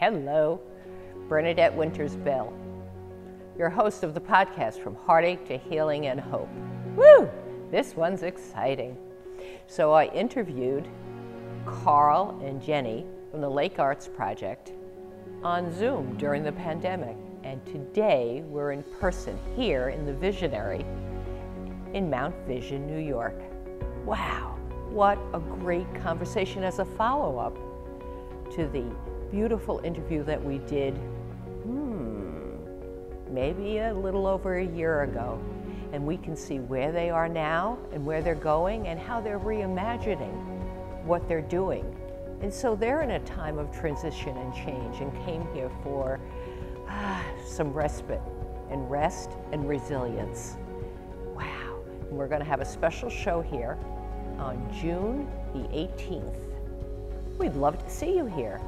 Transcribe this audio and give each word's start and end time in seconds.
Hello, 0.00 0.58
Bernadette 1.28 1.76
Winters 1.76 2.16
Bell, 2.16 2.50
your 3.58 3.68
host 3.68 4.02
of 4.02 4.14
the 4.14 4.20
podcast 4.20 4.82
From 4.82 4.94
Heartache 4.94 5.46
to 5.48 5.58
Healing 5.58 6.06
and 6.06 6.18
Hope. 6.18 6.48
Woo! 6.96 7.28
This 7.70 7.94
one's 7.94 8.22
exciting. 8.22 8.96
So 9.66 9.92
I 9.92 10.06
interviewed 10.06 10.88
Karl 11.66 12.40
and 12.42 12.62
Jenny 12.62 13.04
from 13.30 13.42
the 13.42 13.50
Lake 13.50 13.78
Arts 13.78 14.08
Project 14.08 14.72
on 15.42 15.70
Zoom 15.70 16.16
during 16.16 16.44
the 16.44 16.52
pandemic. 16.52 17.18
And 17.44 17.62
today 17.66 18.42
we're 18.46 18.72
in 18.72 18.82
person 18.82 19.38
here 19.54 19.90
in 19.90 20.06
the 20.06 20.14
Visionary 20.14 20.86
in 21.92 22.08
Mount 22.08 22.34
Vision, 22.46 22.86
New 22.86 23.06
York. 23.06 23.38
Wow, 24.06 24.56
what 24.88 25.18
a 25.34 25.40
great 25.40 25.94
conversation 25.96 26.64
as 26.64 26.78
a 26.78 26.86
follow 26.86 27.36
up 27.36 27.54
to 28.54 28.66
the 28.66 28.90
beautiful 29.30 29.80
interview 29.84 30.24
that 30.24 30.42
we 30.42 30.58
did, 30.58 30.94
hmm, 31.64 32.56
maybe 33.32 33.78
a 33.78 33.94
little 33.94 34.26
over 34.26 34.58
a 34.58 34.66
year 34.66 35.02
ago. 35.02 35.40
And 35.92 36.06
we 36.06 36.16
can 36.16 36.36
see 36.36 36.58
where 36.58 36.92
they 36.92 37.10
are 37.10 37.28
now 37.28 37.78
and 37.92 38.04
where 38.04 38.22
they're 38.22 38.34
going 38.34 38.88
and 38.88 38.98
how 38.98 39.20
they're 39.20 39.40
reimagining 39.40 40.34
what 41.04 41.26
they're 41.28 41.40
doing. 41.40 41.96
And 42.42 42.52
so 42.52 42.74
they're 42.74 43.02
in 43.02 43.12
a 43.12 43.20
time 43.20 43.58
of 43.58 43.70
transition 43.72 44.36
and 44.36 44.54
change 44.54 45.00
and 45.00 45.12
came 45.24 45.46
here 45.52 45.70
for 45.82 46.20
ah, 46.88 47.24
some 47.46 47.72
respite 47.72 48.22
and 48.70 48.90
rest 48.90 49.32
and 49.52 49.68
resilience. 49.68 50.56
Wow. 51.34 51.80
And 52.08 52.12
we're 52.12 52.28
going 52.28 52.40
to 52.40 52.46
have 52.46 52.60
a 52.60 52.64
special 52.64 53.10
show 53.10 53.42
here 53.42 53.76
on 54.38 54.72
June 54.80 55.28
the 55.52 55.68
18th. 55.76 56.36
We'd 57.38 57.54
love 57.54 57.82
to 57.82 57.90
see 57.90 58.16
you 58.16 58.26
here. 58.26 58.60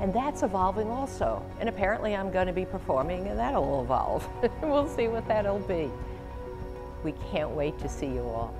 And 0.00 0.14
that's 0.14 0.42
evolving 0.42 0.88
also. 0.88 1.44
And 1.60 1.68
apparently, 1.68 2.16
I'm 2.16 2.30
going 2.30 2.46
to 2.46 2.54
be 2.54 2.64
performing, 2.64 3.26
and 3.28 3.38
that'll 3.38 3.82
evolve. 3.82 4.26
we'll 4.62 4.88
see 4.88 5.08
what 5.08 5.28
that'll 5.28 5.58
be. 5.60 5.90
We 7.04 7.12
can't 7.30 7.50
wait 7.50 7.78
to 7.80 7.88
see 7.88 8.06
you 8.06 8.22
all. 8.22 8.54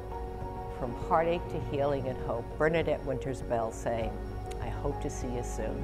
From 0.78 0.94
heartache 1.08 1.46
to 1.48 1.60
healing 1.70 2.06
and 2.08 2.18
hope, 2.24 2.44
Bernadette 2.58 3.02
Winters 3.06 3.40
Bell 3.40 3.72
saying, 3.72 4.12
I 4.60 4.68
hope 4.68 5.00
to 5.00 5.08
see 5.08 5.28
you 5.28 5.42
soon. 5.42 5.82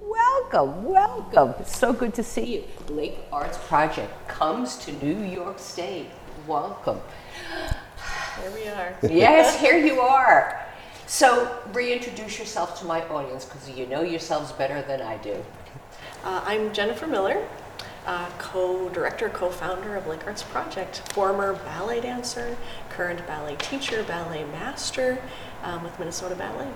Welcome, 0.00 0.84
welcome. 0.84 1.54
It's 1.58 1.76
So 1.76 1.92
good 1.92 2.14
to 2.14 2.22
see 2.22 2.54
you. 2.56 2.64
Lake 2.88 3.18
Arts 3.32 3.58
Project 3.66 4.28
comes 4.28 4.76
to 4.84 4.92
New 5.04 5.24
York 5.24 5.58
State. 5.58 6.10
Welcome. 6.46 7.00
Here 8.40 8.50
we 8.52 8.68
are. 8.68 8.96
yes, 9.02 9.60
here 9.60 9.76
you 9.76 10.00
are. 10.00 10.59
So, 11.10 11.58
reintroduce 11.72 12.38
yourself 12.38 12.78
to 12.78 12.86
my 12.86 13.02
audience 13.08 13.44
because 13.44 13.68
you 13.68 13.84
know 13.84 14.02
yourselves 14.02 14.52
better 14.52 14.80
than 14.80 15.02
I 15.02 15.16
do. 15.16 15.44
Uh, 16.22 16.40
I'm 16.44 16.72
Jennifer 16.72 17.08
Miller, 17.08 17.44
uh, 18.06 18.30
co-director, 18.38 19.28
co-founder 19.28 19.96
of 19.96 20.06
Lake 20.06 20.24
Arts 20.24 20.44
Project, 20.44 20.98
former 21.12 21.54
ballet 21.54 22.00
dancer, 22.00 22.56
current 22.90 23.26
ballet 23.26 23.56
teacher, 23.56 24.04
ballet 24.04 24.44
master 24.44 25.20
um, 25.64 25.82
with 25.82 25.98
Minnesota 25.98 26.36
Ballet. 26.36 26.68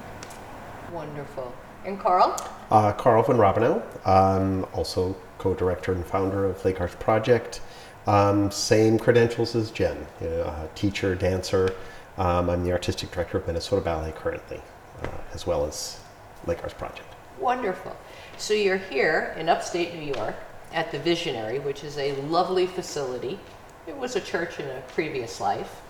Wonderful. 0.90 1.54
And 1.84 2.00
Karl? 2.00 2.36
Uh, 2.72 2.92
Karl 2.92 3.22
von 3.22 3.36
Rabenau, 3.36 3.84
um, 4.04 4.66
also 4.72 5.14
co-director 5.38 5.92
and 5.92 6.04
founder 6.04 6.44
of 6.44 6.62
Lake 6.64 6.80
Arts 6.80 6.96
Project. 6.96 7.60
Um, 8.08 8.50
same 8.50 8.98
credentials 8.98 9.54
as 9.54 9.70
Jen, 9.70 10.08
you 10.20 10.28
know, 10.28 10.40
uh, 10.42 10.66
teacher, 10.74 11.14
dancer. 11.14 11.72
Um, 12.16 12.48
I'm 12.48 12.64
the 12.64 12.72
artistic 12.72 13.10
director 13.10 13.38
of 13.38 13.46
Minnesota 13.46 13.82
Ballet 13.82 14.12
currently, 14.12 14.60
uh, 15.02 15.08
as 15.32 15.46
well 15.46 15.66
as 15.66 15.98
Lake 16.46 16.62
Arts 16.62 16.74
Project. 16.74 17.12
Wonderful. 17.40 17.96
So 18.38 18.54
you're 18.54 18.76
here 18.76 19.34
in 19.38 19.48
upstate 19.48 19.94
New 19.94 20.14
York 20.14 20.36
at 20.72 20.92
the 20.92 20.98
Visionary, 21.00 21.58
which 21.58 21.82
is 21.82 21.98
a 21.98 22.12
lovely 22.22 22.66
facility. 22.66 23.38
It 23.86 23.96
was 23.96 24.14
a 24.14 24.20
church 24.20 24.60
in 24.60 24.66
a 24.66 24.80
previous 24.88 25.40
life. 25.40 25.80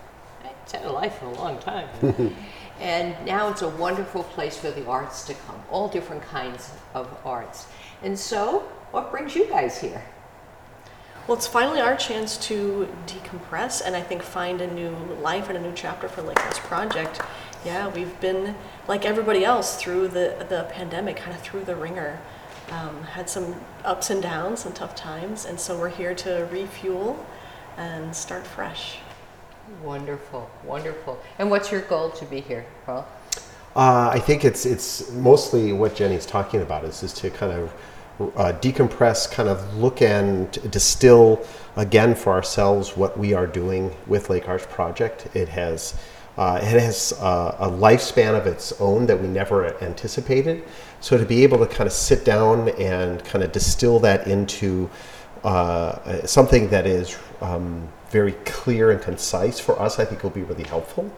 It's 0.62 0.72
had 0.72 0.87
a 0.87 0.93
life 0.93 1.19
for 1.19 1.26
a 1.26 1.34
long 1.34 1.59
time. 1.59 1.88
and 2.81 3.15
now 3.26 3.50
it's 3.50 3.62
a 3.62 3.69
wonderful 3.69 4.25
place 4.25 4.56
for 4.56 4.70
the 4.70 4.87
arts 4.87 5.26
to 5.26 5.34
come, 5.34 5.62
all 5.70 5.88
different 5.88 6.22
kinds 6.22 6.70
of 6.94 7.15
arts. 7.25 7.66
And 8.03 8.19
so, 8.19 8.60
what 8.91 9.10
brings 9.10 9.34
you 9.34 9.47
guys 9.47 9.78
here? 9.78 10.03
Well, 11.27 11.39
it's 11.39 11.47
finally 11.47 11.81
our 11.81 11.97
chance 11.97 12.37
to 12.49 12.87
decompress 13.07 13.81
and 13.83 13.97
I 13.97 14.03
think 14.03 14.23
find 14.23 14.61
a 14.61 14.67
new 14.67 14.91
life 15.23 15.49
and 15.49 15.57
a 15.57 15.61
new 15.61 15.73
chapter 15.75 16.07
for 16.07 16.21
Lake 16.21 16.39
Arts 16.45 16.59
Project. 16.59 17.23
Yeah, 17.65 17.89
we've 17.89 18.21
been 18.21 18.55
like 18.89 19.07
everybody 19.07 19.43
else 19.43 19.81
through 19.81 20.09
the 20.09 20.45
the 20.51 20.67
pandemic, 20.71 21.17
kind 21.17 21.35
of 21.35 21.41
through 21.41 21.65
the 21.65 21.77
ringer. 21.77 22.21
Um, 22.71 23.05
had 23.05 23.31
some 23.31 23.55
ups 23.87 24.11
and 24.11 24.23
downs, 24.23 24.61
some 24.61 24.75
tough 24.75 24.95
times, 24.95 25.47
and 25.47 25.59
so 25.59 25.79
we're 25.79 25.89
here 25.89 26.15
to 26.15 26.47
refuel 26.53 27.25
and 27.79 28.15
start 28.15 28.47
fresh. 28.47 28.99
Wonderful, 29.83 30.51
wonderful. 30.62 31.19
And 31.39 31.51
what's 31.51 31.73
your 31.73 31.81
goal 31.81 32.11
to 32.11 32.27
be 32.27 32.43
here, 32.43 32.67
Paul? 32.85 33.09
Uh, 33.75 34.11
I 34.12 34.19
think 34.19 34.45
it's 34.45 34.67
it's 34.67 35.11
mostly 35.12 35.73
what 35.73 35.95
Jenny's 35.95 36.27
talking 36.27 36.61
about 36.61 36.85
is 36.85 37.03
is 37.03 37.15
to 37.15 37.31
kind 37.31 37.53
of 37.53 37.73
uh, 38.20 38.52
decompress, 38.60 39.30
kind 39.30 39.48
of 39.48 39.76
look 39.76 40.02
and 40.02 40.50
distill 40.70 41.44
again 41.76 42.14
for 42.14 42.32
ourselves 42.32 42.97
what 42.97 43.19
we 43.19 43.34
are 43.34 43.47
doing 43.47 43.94
with 44.06 44.30
Lake 44.30 44.48
Arts 44.48 44.66
Project. 44.70 45.28
It 45.34 45.48
has 45.48 45.94
uh, 46.36 46.58
it 46.60 46.80
has 46.80 47.12
uh, 47.20 47.56
a 47.60 47.69
lifespan 47.69 48.36
of 48.36 48.47
its 48.47 48.72
own 48.80 49.06
that 49.06 49.20
we 49.20 49.28
never 49.28 49.80
anticipated. 49.82 50.64
So 51.00 51.16
to 51.16 51.25
be 51.25 51.44
able 51.44 51.58
to 51.58 51.66
kind 51.66 51.86
of 51.86 51.92
sit 51.92 52.25
down 52.25 52.70
and 52.70 53.25
kind 53.25 53.44
of 53.44 53.52
distill 53.52 54.00
that 54.00 54.26
into 54.26 54.91
uh, 55.44 56.26
something 56.26 56.69
that 56.70 56.86
is 56.86 57.16
um, 57.41 57.86
very 58.10 58.32
clear 58.44 58.91
and 58.91 59.00
concise 59.00 59.60
for 59.60 59.81
us, 59.81 59.98
I 59.98 60.04
think 60.04 60.25
will 60.25 60.31
be 60.31 60.42
really 60.42 60.64
helpful. 60.64 61.08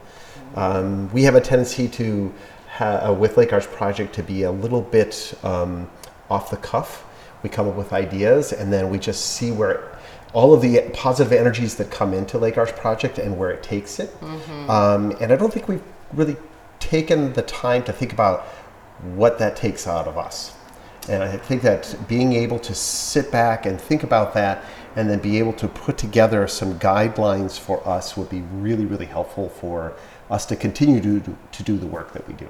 Um, 0.54 1.10
we 1.12 1.22
have 1.22 1.34
a 1.34 1.40
tendency 1.40 1.88
to, 1.88 2.32
ha- 2.68 3.08
uh, 3.08 3.12
with 3.12 3.36
Lake 3.36 3.52
Arts 3.52 3.66
Project, 3.66 4.14
to 4.16 4.22
be 4.22 4.42
a 4.42 4.50
little 4.50 4.82
bit 4.82 5.34
um, 5.42 5.88
off 6.30 6.50
the 6.50 6.56
cuff. 6.56 7.04
We 7.42 7.50
come 7.50 7.68
up 7.68 7.76
with 7.76 7.92
ideas 7.92 8.52
and 8.52 8.72
then 8.72 8.90
we 8.90 8.98
just 8.98 9.34
see 9.34 9.50
where 9.50 9.96
all 10.32 10.52
of 10.52 10.60
the 10.60 10.80
positive 10.92 11.32
energies 11.32 11.76
that 11.76 11.90
come 11.90 12.12
into 12.12 12.38
Lake 12.38 12.58
Arts 12.58 12.72
Project 12.72 13.18
and 13.18 13.38
where 13.38 13.50
it 13.50 13.62
takes 13.62 13.98
it. 13.98 14.10
Mm-hmm. 14.20 14.70
Um, 14.70 15.16
and 15.20 15.32
I 15.32 15.36
don't 15.36 15.52
think 15.52 15.68
we've 15.68 15.82
really 16.12 16.36
taken 16.78 17.32
the 17.32 17.42
time 17.42 17.82
to 17.84 17.92
think 17.92 18.12
about 18.12 18.42
what 19.14 19.38
that 19.38 19.56
takes 19.56 19.86
out 19.86 20.06
of 20.06 20.18
us. 20.18 20.54
And 21.08 21.22
I 21.22 21.36
think 21.36 21.62
that 21.62 21.96
being 22.08 22.32
able 22.32 22.58
to 22.60 22.74
sit 22.74 23.30
back 23.30 23.66
and 23.66 23.80
think 23.80 24.02
about 24.02 24.34
that 24.34 24.64
and 24.96 25.08
then 25.08 25.20
be 25.20 25.38
able 25.38 25.52
to 25.54 25.68
put 25.68 25.98
together 25.98 26.48
some 26.48 26.78
guidelines 26.78 27.58
for 27.58 27.86
us 27.86 28.16
would 28.16 28.28
be 28.28 28.40
really, 28.40 28.86
really 28.86 29.06
helpful 29.06 29.48
for 29.48 29.94
us 30.30 30.46
to 30.46 30.56
continue 30.56 31.00
to, 31.00 31.36
to 31.52 31.62
do 31.62 31.76
the 31.76 31.86
work 31.86 32.12
that 32.12 32.26
we 32.26 32.34
do. 32.34 32.48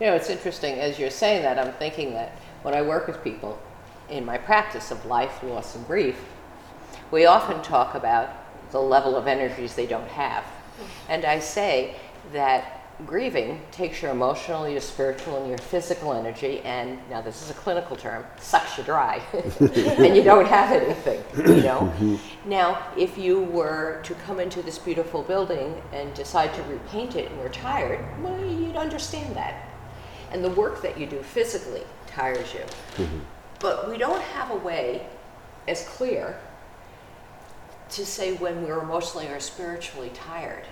You 0.00 0.08
know, 0.08 0.14
it's 0.14 0.30
interesting 0.30 0.80
as 0.80 0.98
you're 0.98 1.10
saying 1.10 1.42
that, 1.42 1.58
I'm 1.58 1.72
thinking 1.74 2.12
that 2.14 2.36
when 2.66 2.74
I 2.74 2.82
work 2.82 3.06
with 3.06 3.22
people 3.22 3.56
in 4.10 4.24
my 4.24 4.38
practice 4.38 4.90
of 4.90 5.06
life, 5.06 5.40
loss, 5.44 5.76
and 5.76 5.86
grief, 5.86 6.18
we 7.12 7.24
often 7.24 7.62
talk 7.62 7.94
about 7.94 8.28
the 8.72 8.80
level 8.80 9.14
of 9.14 9.28
energies 9.28 9.76
they 9.76 9.86
don't 9.86 10.08
have. 10.08 10.44
And 11.08 11.24
I 11.24 11.38
say 11.38 11.94
that 12.32 12.82
grieving 13.06 13.60
takes 13.70 14.02
your 14.02 14.10
emotional, 14.10 14.68
your 14.68 14.80
spiritual, 14.80 15.40
and 15.40 15.48
your 15.48 15.58
physical 15.58 16.12
energy, 16.12 16.58
and 16.62 16.98
now 17.08 17.20
this 17.20 17.40
is 17.40 17.50
a 17.50 17.54
clinical 17.54 17.94
term, 17.94 18.24
sucks 18.40 18.76
you 18.76 18.82
dry, 18.82 19.22
and 19.60 20.16
you 20.16 20.24
don't 20.24 20.48
have 20.48 20.72
anything, 20.72 21.22
you 21.36 21.62
know? 21.62 22.18
now, 22.46 22.84
if 22.96 23.16
you 23.16 23.42
were 23.42 24.00
to 24.02 24.12
come 24.26 24.40
into 24.40 24.60
this 24.60 24.76
beautiful 24.76 25.22
building 25.22 25.80
and 25.92 26.12
decide 26.14 26.52
to 26.54 26.62
repaint 26.64 27.14
it 27.14 27.30
and 27.30 27.38
you're 27.38 27.48
tired, 27.48 28.04
well, 28.20 28.44
you'd 28.44 28.74
understand 28.74 29.36
that. 29.36 29.70
And 30.32 30.42
the 30.42 30.50
work 30.50 30.82
that 30.82 30.98
you 30.98 31.06
do 31.06 31.22
physically 31.22 31.84
tires 32.16 32.54
you. 32.54 32.60
Mm-hmm. 33.04 33.18
But 33.60 33.88
we 33.88 33.98
don't 33.98 34.22
have 34.22 34.50
a 34.50 34.56
way 34.56 35.06
as 35.68 35.86
clear 35.86 36.38
to 37.90 38.06
say 38.06 38.34
when 38.34 38.64
we're 38.64 38.80
emotionally 38.80 39.28
or 39.28 39.38
spiritually 39.38 40.10
tired. 40.14 40.64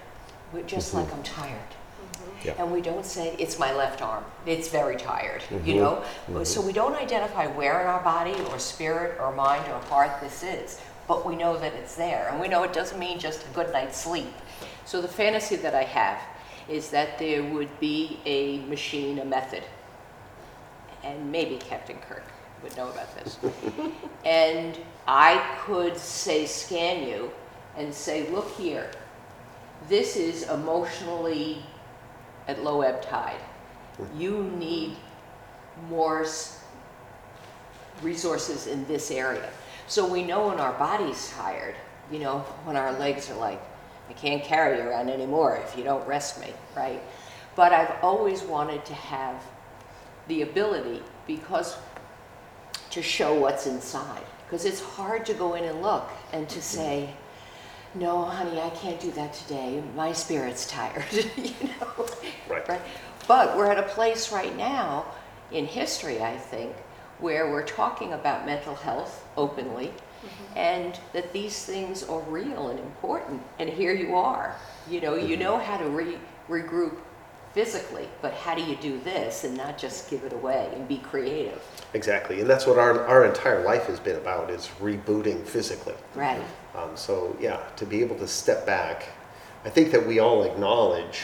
We're 0.52 0.62
just 0.62 0.94
mm-hmm. 0.94 1.04
like 1.04 1.14
I'm 1.14 1.22
tired. 1.22 1.70
Mm-hmm. 1.70 2.48
Yeah. 2.48 2.54
And 2.58 2.72
we 2.72 2.80
don't 2.80 3.04
say 3.04 3.36
it's 3.38 3.58
my 3.58 3.72
left 3.74 4.02
arm. 4.02 4.24
It's 4.46 4.68
very 4.68 4.96
tired, 4.96 5.42
mm-hmm. 5.42 5.68
you 5.68 5.74
know? 5.76 6.02
Mm-hmm. 6.28 6.44
So 6.44 6.60
we 6.60 6.72
don't 6.72 6.94
identify 6.94 7.46
where 7.46 7.80
in 7.82 7.86
our 7.86 8.02
body 8.02 8.34
or 8.50 8.58
spirit 8.58 9.20
or 9.20 9.32
mind 9.32 9.64
or 9.70 9.78
heart 9.80 10.20
this 10.20 10.42
is, 10.42 10.80
but 11.06 11.26
we 11.26 11.36
know 11.36 11.58
that 11.58 11.74
it's 11.74 11.94
there. 11.94 12.28
And 12.30 12.40
we 12.40 12.48
know 12.48 12.62
it 12.62 12.72
doesn't 12.72 12.98
mean 12.98 13.18
just 13.18 13.44
a 13.44 13.48
good 13.54 13.70
night's 13.72 14.00
sleep. 14.00 14.32
So 14.86 15.02
the 15.02 15.08
fantasy 15.08 15.56
that 15.56 15.74
I 15.74 15.84
have 15.84 16.18
is 16.68 16.90
that 16.90 17.18
there 17.18 17.42
would 17.42 17.78
be 17.80 18.18
a 18.24 18.58
machine, 18.66 19.18
a 19.18 19.24
method, 19.24 19.62
and 21.04 21.30
maybe 21.30 21.56
Captain 21.56 21.96
Kirk 22.08 22.24
would 22.62 22.76
know 22.76 22.88
about 22.88 23.14
this. 23.16 23.38
and 24.24 24.78
I 25.06 25.42
could 25.64 25.96
say, 25.96 26.46
scan 26.46 27.06
you 27.06 27.30
and 27.76 27.92
say, 27.92 28.28
look 28.30 28.50
here, 28.56 28.90
this 29.88 30.16
is 30.16 30.48
emotionally 30.48 31.62
at 32.48 32.62
low 32.62 32.80
ebb 32.82 33.02
tide. 33.02 33.40
You 34.16 34.44
need 34.58 34.96
more 35.88 36.22
s- 36.22 36.62
resources 38.02 38.66
in 38.66 38.86
this 38.86 39.10
area. 39.10 39.48
So 39.86 40.06
we 40.10 40.22
know 40.24 40.48
when 40.48 40.58
our 40.58 40.72
body's 40.72 41.30
tired, 41.30 41.74
you 42.10 42.18
know, 42.18 42.38
when 42.64 42.76
our 42.76 42.92
legs 42.98 43.30
are 43.30 43.36
like, 43.36 43.60
I 44.08 44.12
can't 44.14 44.42
carry 44.42 44.78
you 44.78 44.88
around 44.88 45.10
anymore 45.10 45.56
if 45.64 45.76
you 45.76 45.84
don't 45.84 46.06
rest 46.06 46.40
me, 46.40 46.52
right? 46.76 47.02
But 47.56 47.72
I've 47.72 47.94
always 48.02 48.42
wanted 48.42 48.84
to 48.86 48.94
have 48.94 49.42
the 50.28 50.42
ability 50.42 51.02
because 51.26 51.76
to 52.90 53.02
show 53.02 53.34
what's 53.34 53.66
inside. 53.66 54.22
Because 54.46 54.64
it's 54.64 54.80
hard 54.80 55.26
to 55.26 55.34
go 55.34 55.54
in 55.54 55.64
and 55.64 55.82
look 55.82 56.08
and 56.32 56.48
to 56.48 56.58
mm-hmm. 56.58 56.78
say, 56.78 57.10
no, 57.94 58.22
honey, 58.22 58.60
I 58.60 58.70
can't 58.70 59.00
do 59.00 59.10
that 59.12 59.32
today. 59.32 59.82
My 59.96 60.12
spirit's 60.12 60.66
tired, 60.66 61.04
you 61.36 61.52
know? 61.80 62.06
Right. 62.48 62.80
But 63.26 63.56
we're 63.56 63.70
at 63.70 63.78
a 63.78 63.88
place 63.88 64.32
right 64.32 64.56
now 64.56 65.06
in 65.50 65.66
history, 65.66 66.22
I 66.22 66.36
think, 66.36 66.74
where 67.18 67.50
we're 67.50 67.66
talking 67.66 68.12
about 68.12 68.46
mental 68.46 68.74
health 68.74 69.26
openly 69.36 69.86
mm-hmm. 69.86 70.58
and 70.58 70.98
that 71.12 71.32
these 71.32 71.64
things 71.64 72.02
are 72.04 72.20
real 72.20 72.68
and 72.68 72.78
important. 72.78 73.42
And 73.58 73.68
here 73.68 73.94
you 73.94 74.16
are. 74.16 74.56
You 74.90 75.00
know, 75.00 75.14
you 75.14 75.34
mm-hmm. 75.34 75.42
know 75.42 75.58
how 75.58 75.78
to 75.78 75.88
re- 75.88 76.18
regroup 76.48 76.96
physically, 77.54 78.08
but 78.20 78.34
how 78.34 78.54
do 78.54 78.62
you 78.62 78.74
do 78.76 78.98
this 79.00 79.44
and 79.44 79.56
not 79.56 79.78
just 79.78 80.10
give 80.10 80.24
it 80.24 80.32
away 80.32 80.68
and 80.74 80.88
be 80.88 80.98
creative? 80.98 81.62
Exactly, 81.94 82.40
and 82.40 82.50
that's 82.50 82.66
what 82.66 82.78
our, 82.78 83.06
our 83.06 83.24
entire 83.24 83.62
life 83.64 83.86
has 83.86 84.00
been 84.00 84.16
about, 84.16 84.50
is 84.50 84.68
rebooting 84.80 85.46
physically. 85.46 85.94
Right. 86.16 86.42
Um, 86.74 86.96
so 86.96 87.36
yeah, 87.40 87.60
to 87.76 87.86
be 87.86 88.00
able 88.00 88.16
to 88.16 88.26
step 88.26 88.66
back, 88.66 89.08
I 89.64 89.70
think 89.70 89.92
that 89.92 90.04
we 90.04 90.18
all 90.18 90.42
acknowledge 90.42 91.22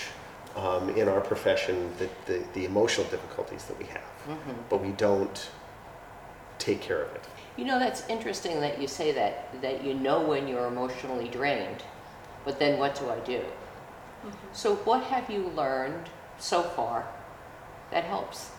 um, 0.56 0.88
in 0.90 1.08
our 1.08 1.20
profession 1.20 1.90
that 1.98 2.26
the, 2.26 2.42
the 2.54 2.64
emotional 2.64 3.06
difficulties 3.08 3.64
that 3.64 3.78
we 3.78 3.86
have, 3.86 4.38
but 4.68 4.80
we 4.80 4.92
don't 4.92 5.50
take 6.58 6.80
care 6.80 7.02
of 7.02 7.14
it. 7.14 7.24
You 7.56 7.64
know, 7.64 7.78
that's 7.78 8.08
interesting 8.08 8.60
that 8.60 8.80
you 8.80 8.86
say 8.86 9.12
that, 9.12 9.60
that 9.62 9.84
you 9.84 9.94
know 9.94 10.22
when 10.22 10.46
you're 10.46 10.66
emotionally 10.66 11.28
drained, 11.28 11.82
but 12.44 12.58
then 12.60 12.78
what 12.78 12.94
do 12.94 13.10
I 13.10 13.18
do? 13.20 13.42
So, 14.52 14.76
what 14.76 15.02
have 15.04 15.30
you 15.30 15.48
learned 15.56 16.10
so 16.40 16.62
far 16.62 17.06
that 17.90 18.04
helps? 18.04 18.50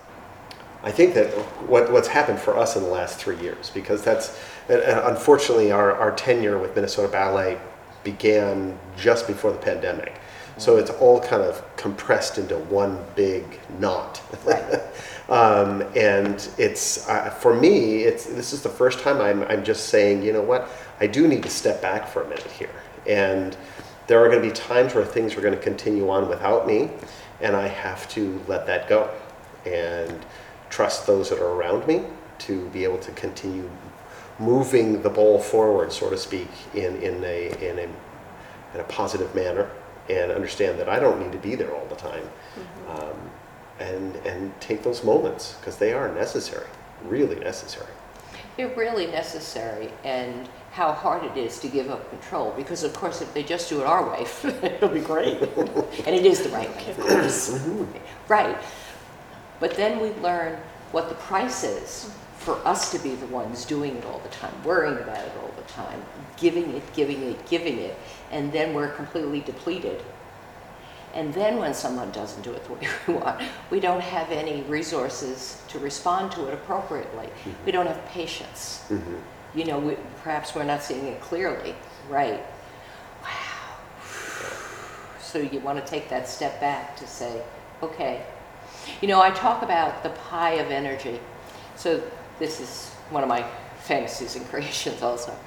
I 0.83 0.91
think 0.91 1.13
that 1.13 1.27
what, 1.67 1.91
what's 1.91 2.07
happened 2.07 2.39
for 2.39 2.57
us 2.57 2.75
in 2.75 2.83
the 2.83 2.89
last 2.89 3.19
three 3.19 3.39
years, 3.39 3.69
because 3.69 4.01
that's 4.01 4.39
unfortunately 4.67 5.71
our, 5.71 5.93
our 5.93 6.11
tenure 6.15 6.57
with 6.57 6.75
Minnesota 6.75 7.07
Ballet 7.07 7.59
began 8.03 8.77
just 8.97 9.27
before 9.27 9.51
the 9.51 9.59
pandemic. 9.59 10.19
So 10.57 10.77
it's 10.77 10.89
all 10.91 11.19
kind 11.21 11.43
of 11.43 11.63
compressed 11.75 12.37
into 12.37 12.57
one 12.57 12.99
big 13.15 13.43
knot. 13.79 14.21
Um, 15.31 15.83
and 15.95 16.45
it's, 16.57 17.07
uh, 17.07 17.29
for 17.29 17.53
me, 17.53 18.03
it's, 18.03 18.25
this 18.25 18.51
is 18.51 18.61
the 18.61 18.69
first 18.69 18.99
time 18.99 19.21
I'm, 19.21 19.43
I'm 19.43 19.63
just 19.63 19.87
saying, 19.87 20.23
you 20.23 20.33
know 20.33 20.41
what, 20.41 20.67
I 20.99 21.07
do 21.07 21.25
need 21.25 21.43
to 21.43 21.49
step 21.49 21.81
back 21.81 22.09
for 22.09 22.23
a 22.23 22.27
minute 22.27 22.51
here. 22.51 22.69
And 23.07 23.55
there 24.07 24.21
are 24.21 24.27
going 24.27 24.41
to 24.41 24.47
be 24.47 24.53
times 24.53 24.93
where 24.93 25.05
things 25.05 25.37
are 25.37 25.41
going 25.41 25.53
to 25.53 25.59
continue 25.61 26.09
on 26.09 26.27
without 26.27 26.67
me, 26.67 26.89
and 27.41 27.55
I 27.55 27.67
have 27.67 28.07
to 28.09 28.41
let 28.47 28.65
that 28.67 28.87
go 28.87 29.09
and 29.65 30.25
trust 30.69 31.05
those 31.05 31.29
that 31.29 31.39
are 31.39 31.53
around 31.53 31.85
me 31.87 32.03
to 32.39 32.67
be 32.69 32.83
able 32.83 32.97
to 32.99 33.11
continue 33.11 33.69
moving 34.39 35.01
the 35.03 35.09
ball 35.09 35.39
forward, 35.39 35.91
so 35.91 36.09
to 36.09 36.17
speak, 36.17 36.49
in, 36.73 36.95
in, 36.97 37.23
a, 37.23 37.49
in, 37.69 37.77
a, 37.77 37.83
in 38.73 38.79
a 38.79 38.83
positive 38.85 39.33
manner, 39.35 39.69
and 40.09 40.31
understand 40.31 40.79
that 40.79 40.89
I 40.89 40.99
don't 40.99 41.21
need 41.21 41.31
to 41.31 41.37
be 41.37 41.55
there 41.55 41.73
all 41.75 41.85
the 41.87 41.95
time. 41.95 42.27
Um, 42.89 43.29
and, 43.79 44.15
and 44.17 44.59
take 44.61 44.83
those 44.83 45.03
moments 45.03 45.55
because 45.59 45.77
they 45.77 45.93
are 45.93 46.13
necessary, 46.13 46.67
really 47.03 47.39
necessary. 47.39 47.91
They're 48.57 48.75
really 48.75 49.07
necessary, 49.07 49.91
and 50.03 50.47
how 50.71 50.93
hard 50.93 51.23
it 51.23 51.37
is 51.37 51.59
to 51.59 51.67
give 51.67 51.89
up 51.89 52.09
control. 52.09 52.53
Because, 52.55 52.83
of 52.83 52.93
course, 52.93 53.21
if 53.21 53.33
they 53.33 53.43
just 53.43 53.69
do 53.69 53.81
it 53.81 53.85
our 53.85 54.09
way, 54.09 54.25
it'll 54.63 54.89
be 54.89 55.01
great. 55.01 55.41
and 56.05 56.15
it 56.15 56.25
is 56.25 56.41
the 56.41 56.49
right 56.49 56.73
way, 56.75 56.91
of 56.91 56.99
course. 56.99 57.67
Right. 58.27 58.57
But 59.59 59.75
then 59.75 59.99
we 59.99 60.11
learn 60.21 60.57
what 60.93 61.09
the 61.09 61.15
price 61.15 61.65
is 61.65 62.13
for 62.37 62.55
us 62.65 62.91
to 62.93 62.99
be 62.99 63.13
the 63.15 63.27
ones 63.27 63.65
doing 63.65 63.97
it 63.97 64.05
all 64.05 64.19
the 64.19 64.29
time, 64.29 64.53
worrying 64.63 64.97
about 64.97 65.19
it 65.19 65.33
all 65.41 65.51
the 65.57 65.69
time, 65.71 66.01
giving 66.37 66.73
it, 66.73 66.93
giving 66.93 67.21
it, 67.23 67.45
giving 67.49 67.77
it, 67.77 67.97
and 68.31 68.53
then 68.53 68.73
we're 68.73 68.89
completely 68.89 69.41
depleted. 69.41 70.01
And 71.13 71.33
then 71.33 71.57
when 71.57 71.73
someone 71.73 72.09
doesn't 72.11 72.41
do 72.41 72.53
it 72.53 72.63
the 72.63 72.73
way 72.73 72.87
we 73.07 73.13
want, 73.15 73.41
we 73.69 73.79
don't 73.81 74.01
have 74.01 74.31
any 74.31 74.61
resources 74.63 75.61
to 75.67 75.79
respond 75.79 76.31
to 76.33 76.47
it 76.47 76.53
appropriately. 76.53 77.27
We 77.45 77.51
mm-hmm. 77.51 77.71
don't 77.71 77.87
have 77.87 78.03
patience. 78.05 78.85
Mm-hmm. 78.89 79.15
You 79.53 79.65
know, 79.65 79.79
we, 79.79 79.97
perhaps 80.23 80.55
we're 80.55 80.63
not 80.63 80.81
seeing 80.81 81.07
it 81.07 81.19
clearly. 81.21 81.75
Right. 82.09 82.41
Wow. 83.21 83.77
So 85.19 85.39
you 85.39 85.59
want 85.59 85.83
to 85.83 85.89
take 85.89 86.09
that 86.09 86.27
step 86.27 86.59
back 86.61 86.95
to 86.97 87.07
say, 87.07 87.41
okay. 87.83 88.23
You 89.01 89.07
know, 89.07 89.21
I 89.21 89.31
talk 89.31 89.61
about 89.61 90.03
the 90.03 90.09
pie 90.09 90.53
of 90.53 90.71
energy. 90.71 91.19
So 91.75 92.01
this 92.39 92.59
is 92.59 92.89
one 93.09 93.23
of 93.23 93.29
my 93.29 93.45
fantasies 93.81 94.35
and 94.35 94.45
creations 94.49 95.01
also. 95.01 95.37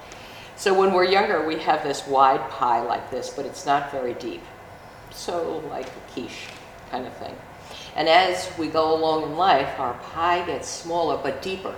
So 0.57 0.79
when 0.79 0.93
we're 0.93 1.05
younger, 1.05 1.47
we 1.47 1.59
have 1.61 1.83
this 1.83 2.07
wide 2.07 2.49
pie 2.51 2.83
like 2.83 3.11
this, 3.11 3.31
but 3.31 3.47
it's 3.47 3.67
not 3.67 3.91
very 3.91 4.15
deep. 4.15 4.43
So 5.11 5.63
like 5.71 5.87
a 5.87 6.13
quiche 6.13 6.49
kind 6.91 7.07
of 7.07 7.17
thing. 7.17 7.35
And 7.97 8.09
as 8.09 8.51
we 8.59 8.69
go 8.69 8.95
along 8.95 9.25
in 9.25 9.37
life, 9.37 9.81
our 9.81 9.95
pie 9.95 10.45
gets 10.47 10.69
smaller 10.69 11.19
but 11.23 11.43
deeper 11.43 11.75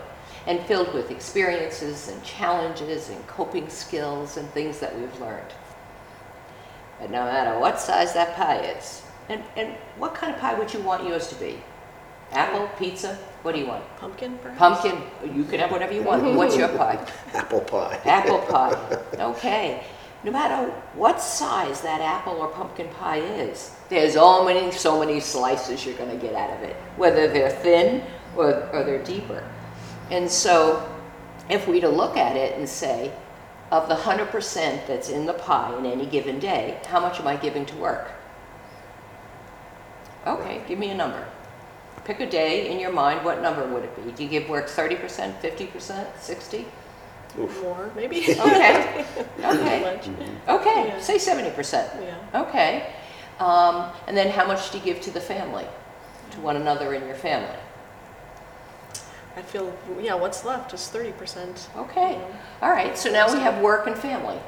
and 0.46 0.60
filled 0.66 0.92
with 0.94 1.10
experiences 1.10 2.08
and 2.08 2.22
challenges 2.22 3.08
and 3.08 3.26
coping 3.26 3.68
skills 3.68 4.36
and 4.36 4.48
things 4.50 4.78
that 4.78 4.96
we've 4.98 5.20
learned. 5.20 5.52
But 7.00 7.10
no 7.10 7.24
matter 7.24 7.58
what 7.58 7.80
size 7.80 8.14
that 8.14 8.36
pie 8.36 8.60
is, 8.60 9.02
and, 9.28 9.42
and 9.56 9.74
what 9.98 10.14
kind 10.14 10.34
of 10.34 10.40
pie 10.40 10.54
would 10.54 10.72
you 10.72 10.80
want 10.80 11.06
yours 11.06 11.28
to 11.28 11.34
be? 11.36 11.60
Apple, 12.32 12.68
pizza? 12.78 13.16
What 13.42 13.54
do 13.54 13.60
you 13.60 13.66
want? 13.66 13.84
Pumpkin, 13.98 14.38
perhaps? 14.38 14.80
Pumpkin? 14.80 15.34
You 15.34 15.44
can 15.44 15.60
have 15.60 15.70
whatever 15.70 15.92
you 15.92 16.02
want. 16.02 16.22
What's 16.36 16.56
your 16.56 16.68
pie? 16.68 17.04
Apple 17.32 17.60
pie. 17.60 18.00
Apple 18.04 18.38
pie. 18.40 18.98
Okay. 19.18 19.84
No 20.24 20.32
matter 20.32 20.72
what 20.94 21.20
size 21.20 21.82
that 21.82 22.00
apple 22.00 22.34
or 22.34 22.48
pumpkin 22.48 22.88
pie 22.88 23.18
is, 23.18 23.76
there's 23.88 24.14
so 24.14 24.44
many, 24.44 24.72
so 24.72 24.98
many 24.98 25.20
slices 25.20 25.86
you're 25.86 25.96
going 25.96 26.10
to 26.10 26.16
get 26.16 26.34
out 26.34 26.50
of 26.50 26.62
it, 26.62 26.74
whether 26.96 27.28
they're 27.28 27.50
thin 27.50 28.02
or, 28.36 28.68
or 28.72 28.82
they're 28.82 29.04
deeper. 29.04 29.44
And 30.10 30.30
so, 30.30 30.88
if 31.48 31.66
we 31.66 31.80
to 31.80 31.88
look 31.88 32.16
at 32.16 32.36
it 32.36 32.56
and 32.58 32.68
say, 32.68 33.12
of 33.70 33.88
the 33.88 33.96
100% 33.96 34.86
that's 34.86 35.08
in 35.08 35.26
the 35.26 35.32
pie 35.32 35.76
in 35.78 35.86
any 35.86 36.06
given 36.06 36.38
day, 36.38 36.78
how 36.86 37.00
much 37.00 37.18
am 37.18 37.26
I 37.26 37.36
giving 37.36 37.66
to 37.66 37.76
work? 37.76 38.10
Okay, 40.26 40.62
give 40.68 40.78
me 40.78 40.90
a 40.90 40.94
number. 40.94 41.26
Pick 42.04 42.20
a 42.20 42.26
day 42.28 42.70
in 42.70 42.78
your 42.78 42.92
mind, 42.92 43.24
what 43.24 43.42
number 43.42 43.66
would 43.66 43.82
it 43.84 44.04
be? 44.04 44.12
Do 44.12 44.22
you 44.22 44.28
give 44.28 44.48
work 44.48 44.68
30%, 44.68 45.40
50%, 45.40 46.06
60? 46.20 46.66
Oof. 47.38 47.62
More, 47.62 47.90
maybe. 47.96 48.16
Okay, 48.40 49.04
okay. 49.40 49.98
Okay, 50.48 50.86
Yeah. 50.88 51.00
say 51.00 51.18
seventy 51.18 51.50
percent. 51.50 51.90
Yeah. 52.02 52.42
Okay. 52.42 52.94
Um, 53.40 53.90
and 54.06 54.16
then 54.16 54.30
how 54.30 54.46
much 54.46 54.70
do 54.70 54.78
you 54.78 54.84
give 54.84 55.00
to 55.02 55.10
the 55.10 55.20
family, 55.20 55.66
to 56.30 56.40
one 56.40 56.56
another 56.56 56.94
in 56.94 57.04
your 57.06 57.16
family? 57.16 57.58
I 59.36 59.42
feel, 59.42 59.70
yeah, 60.00 60.14
what's 60.14 60.46
left 60.46 60.72
is 60.72 60.80
30%. 60.80 61.68
Okay. 61.76 62.18
All 62.62 62.70
right. 62.70 62.96
So 62.96 63.12
now 63.12 63.30
we 63.30 63.38
have 63.40 63.62
work 63.62 63.86
and 63.86 63.96
family. 63.96 64.38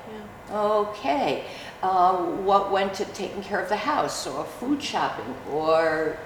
Yeah. 0.49 0.59
Okay. 0.59 1.45
Uh, 1.83 2.16
what 2.16 2.73
went 2.73 2.95
to 2.95 3.04
taking 3.07 3.42
care 3.42 3.61
of 3.61 3.68
the 3.68 3.76
house 3.76 4.26
or 4.26 4.45
food 4.45 4.83
shopping 4.83 5.35
or, 5.52 6.16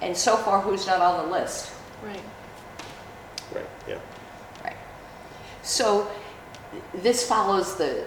and 0.00 0.16
so 0.16 0.36
far, 0.36 0.60
who's 0.60 0.86
not 0.86 1.00
on 1.00 1.26
the 1.26 1.32
list? 1.32 1.72
Right. 2.04 2.20
Right, 3.52 3.66
yeah. 3.88 3.98
Right. 4.62 4.76
So 5.62 6.08
this 6.94 7.26
follows 7.26 7.76
the, 7.76 8.06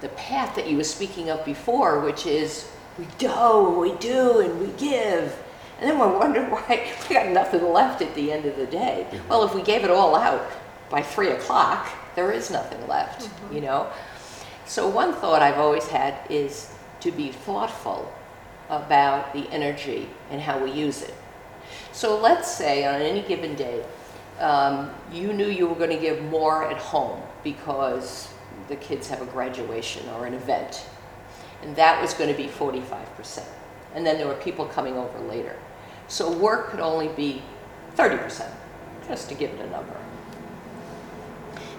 the 0.00 0.08
path 0.10 0.54
that 0.54 0.70
you 0.70 0.76
were 0.76 0.84
speaking 0.84 1.30
of 1.30 1.44
before, 1.44 2.00
which 2.00 2.26
is 2.26 2.70
we 2.96 3.06
do 3.18 3.28
and 3.28 3.76
we 3.78 3.94
do 3.98 4.38
and 4.38 4.60
we 4.60 4.68
give. 4.78 5.36
And 5.80 5.90
then 5.90 5.98
we're 5.98 6.18
wondering 6.18 6.50
why 6.50 6.92
we 7.08 7.14
got 7.14 7.28
nothing 7.28 7.64
left 7.72 8.02
at 8.02 8.14
the 8.14 8.32
end 8.32 8.46
of 8.46 8.56
the 8.56 8.66
day. 8.66 9.06
Well, 9.28 9.44
if 9.44 9.54
we 9.54 9.62
gave 9.62 9.84
it 9.84 9.90
all 9.90 10.14
out 10.14 10.50
by 10.90 11.02
three 11.02 11.30
o'clock, 11.30 11.88
there 12.14 12.30
is 12.30 12.50
nothing 12.50 12.86
left, 12.86 13.28
you 13.50 13.60
know? 13.60 13.90
So 14.66 14.88
one 14.88 15.12
thought 15.14 15.42
I've 15.42 15.58
always 15.58 15.86
had 15.88 16.14
is 16.30 16.74
to 17.00 17.10
be 17.10 17.32
thoughtful 17.32 18.12
about 18.68 19.32
the 19.32 19.48
energy 19.50 20.08
and 20.30 20.40
how 20.40 20.62
we 20.62 20.70
use 20.70 21.02
it. 21.02 21.14
So 21.92 22.18
let's 22.18 22.50
say 22.50 22.84
on 22.84 23.00
any 23.00 23.22
given 23.22 23.54
day, 23.54 23.84
um, 24.38 24.90
you 25.12 25.32
knew 25.32 25.46
you 25.46 25.66
were 25.66 25.74
going 25.74 25.90
to 25.90 25.98
give 26.00 26.22
more 26.24 26.70
at 26.70 26.78
home 26.78 27.20
because 27.44 28.32
the 28.68 28.76
kids 28.76 29.08
have 29.08 29.20
a 29.20 29.26
graduation 29.26 30.08
or 30.10 30.26
an 30.26 30.34
event, 30.34 30.86
and 31.62 31.76
that 31.76 32.00
was 32.00 32.14
going 32.14 32.30
to 32.30 32.36
be 32.36 32.48
45%. 32.48 33.44
And 33.94 34.06
then 34.06 34.18
there 34.18 34.26
were 34.26 34.34
people 34.34 34.66
coming 34.66 34.96
over 34.96 35.18
later. 35.20 35.56
So 36.08 36.30
work 36.30 36.70
could 36.70 36.80
only 36.80 37.08
be 37.08 37.42
30%, 37.96 38.50
just 39.06 39.28
to 39.28 39.34
give 39.34 39.50
it 39.50 39.60
a 39.60 39.70
number. 39.70 39.96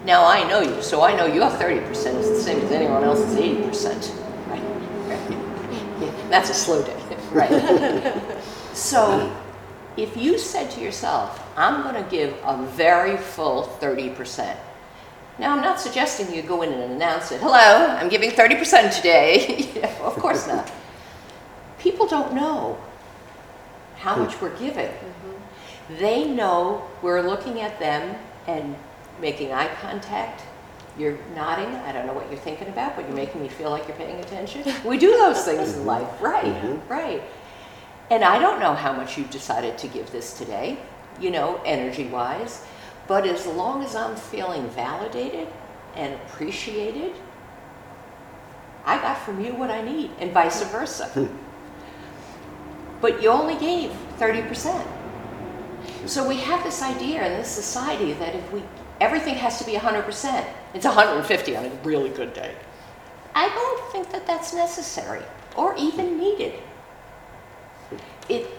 Now 0.05 0.25
I 0.25 0.48
know 0.48 0.62
you, 0.62 0.82
so 0.82 1.01
I 1.01 1.15
know 1.15 1.25
your 1.25 1.50
30% 1.50 1.89
is 1.91 2.05
the 2.29 2.39
same 2.39 2.60
as 2.62 2.72
anyone 2.72 3.03
else's 3.03 3.36
80%. 3.36 4.50
Right. 4.50 6.29
That's 6.29 6.50
a 6.50 6.53
slow 6.53 6.84
day, 6.84 7.00
right? 7.32 8.22
so 8.74 9.34
if 9.96 10.17
you 10.17 10.38
said 10.38 10.72
to 10.72 10.82
yourself, 10.82 11.41
I'm 11.55 11.84
going 11.84 12.03
to 12.03 12.10
give 12.10 12.34
a 12.43 12.58
very 12.72 13.17
full 13.17 13.77
30%. 13.79 14.58
Now, 15.39 15.55
I'm 15.55 15.62
not 15.62 15.79
suggesting 15.79 16.34
you 16.34 16.43
go 16.43 16.62
in 16.62 16.72
and 16.72 16.91
announce 16.93 17.32
it. 17.32 17.41
Hello, 17.41 17.88
I'm 17.88 18.10
giving 18.10 18.32
30% 18.32 18.96
today. 18.96 19.72
You 19.74 19.82
know, 19.82 19.89
of 20.01 20.15
course 20.15 20.48
not. 20.48 20.72
People 21.84 22.08
don't 22.08 22.34
know 22.34 22.82
how 23.98 24.16
hmm. 24.16 24.22
much 24.22 24.40
we're 24.42 24.58
giving. 24.58 24.90
They 26.00 26.25
know 26.25 26.88
we're 27.02 27.22
looking 27.22 27.60
at 27.60 27.78
them 27.78 28.16
and 28.48 28.75
making 29.20 29.52
eye 29.52 29.70
contact. 29.82 30.44
You're 30.98 31.18
nodding. 31.36 31.68
I 31.68 31.92
don't 31.92 32.08
know 32.08 32.13
what 32.13 32.30
you're 32.30 32.40
thinking 32.40 32.70
about, 32.70 32.96
but 32.96 33.06
you're 33.06 33.16
making 33.16 33.42
me 33.42 33.50
feel 33.50 33.70
like 33.70 33.86
you're 33.88 33.98
paying 33.98 34.20
attention. 34.22 34.63
We 34.86 34.98
do 34.98 35.12
those 35.18 35.44
things 35.44 35.75
in 35.75 35.86
life, 35.86 36.08
mm-hmm. 36.08 36.24
right? 36.24 36.46
Mm-hmm. 36.46 36.92
Right. 36.92 37.24
And 38.10 38.24
I 38.24 38.40
don't 38.40 38.62
know 38.62 38.74
how 38.74 38.94
much 38.94 39.18
you've 39.18 39.32
decided 39.32 39.78
to 39.80 39.88
give 39.88 40.10
this 40.12 40.38
today, 40.38 40.78
you 41.20 41.32
know, 41.32 41.60
energy 41.66 42.06
wise, 42.08 42.63
but 43.08 43.25
as 43.25 43.46
long 43.46 43.84
as 43.84 43.96
I'm 43.96 44.16
feeling 44.16 44.70
validated 44.70 45.48
and 45.96 46.13
appreciated, 46.13 47.13
I 48.86 48.98
got 48.98 49.18
from 49.20 49.44
you 49.44 49.54
what 49.54 49.70
I 49.70 49.82
need, 49.82 50.12
and 50.20 50.32
vice 50.32 50.62
versa. 50.70 51.08
Hmm. 51.08 51.52
But 53.03 53.22
you 53.22 53.27
only 53.27 53.55
gave 53.55 53.91
30%. 54.17 54.88
So 56.05 56.25
we 56.25 56.38
have 56.38 56.63
this 56.63 56.81
idea 56.81 57.27
in 57.27 57.33
this 57.38 57.50
society 57.50 58.13
that 58.13 58.33
if 58.33 58.53
we 58.53 58.63
everything 59.01 59.36
has 59.36 59.60
to 59.60 59.65
be 59.65 59.74
100%, 59.74 60.45
it's 60.74 60.86
150 60.86 61.57
on 61.57 61.65
a 61.65 61.69
really 61.83 62.10
good 62.10 62.33
day. 62.33 62.55
I 63.36 63.50
don't 63.50 63.91
think 63.91 64.10
that 64.12 64.25
that's 64.25 64.53
necessary 64.53 65.22
or 65.57 65.75
even 65.75 66.17
needed. 66.17 66.53
It, 68.29 68.50